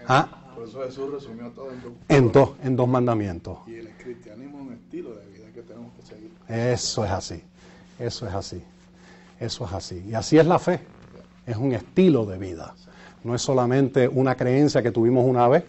[0.08, 0.28] ¿Ah?
[0.54, 1.92] Por eso Jesús resumió todo en dos.
[2.08, 3.58] En dos, en dos mandamientos.
[3.66, 6.30] Y el cristianismo es un estilo de vida que tenemos que seguir.
[6.48, 7.42] Eso es así,
[7.98, 8.62] eso es así,
[9.40, 10.04] eso es así.
[10.08, 10.80] Y así es la fe,
[11.44, 12.74] es un estilo de vida,
[13.24, 15.64] no es solamente una creencia que tuvimos una vez,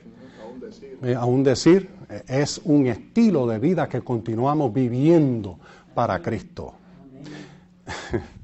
[1.18, 1.97] aún decir, eh,
[2.28, 5.58] es un estilo de vida que continuamos viviendo
[5.94, 6.74] para Cristo.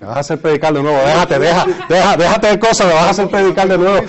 [0.00, 3.04] Me vas a hacer predicar de nuevo, déjate, deja, deja, déjate de cosas, me vas
[3.04, 3.98] a hacer predicar de nuevo.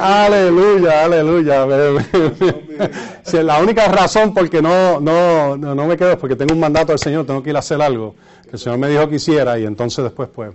[0.00, 1.66] aleluya, aleluya.
[3.42, 6.92] la única razón por que no, no, no, me quedo es porque tengo un mandato
[6.92, 8.14] del Señor, tengo que ir a hacer algo
[8.44, 10.52] que el Señor me dijo que hiciera y entonces después pues,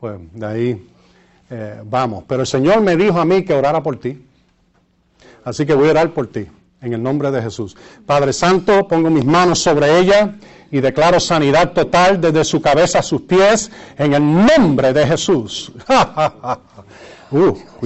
[0.00, 0.88] pues de ahí
[1.50, 2.24] eh, vamos.
[2.26, 4.24] Pero el Señor me dijo a mí que orara por ti.
[5.48, 6.46] Así que voy a orar por ti,
[6.82, 7.74] en el nombre de Jesús.
[8.04, 10.34] Padre Santo, pongo mis manos sobre ella
[10.70, 15.72] y declaro sanidad total desde su cabeza a sus pies, en el nombre de Jesús.
[17.30, 17.56] uh,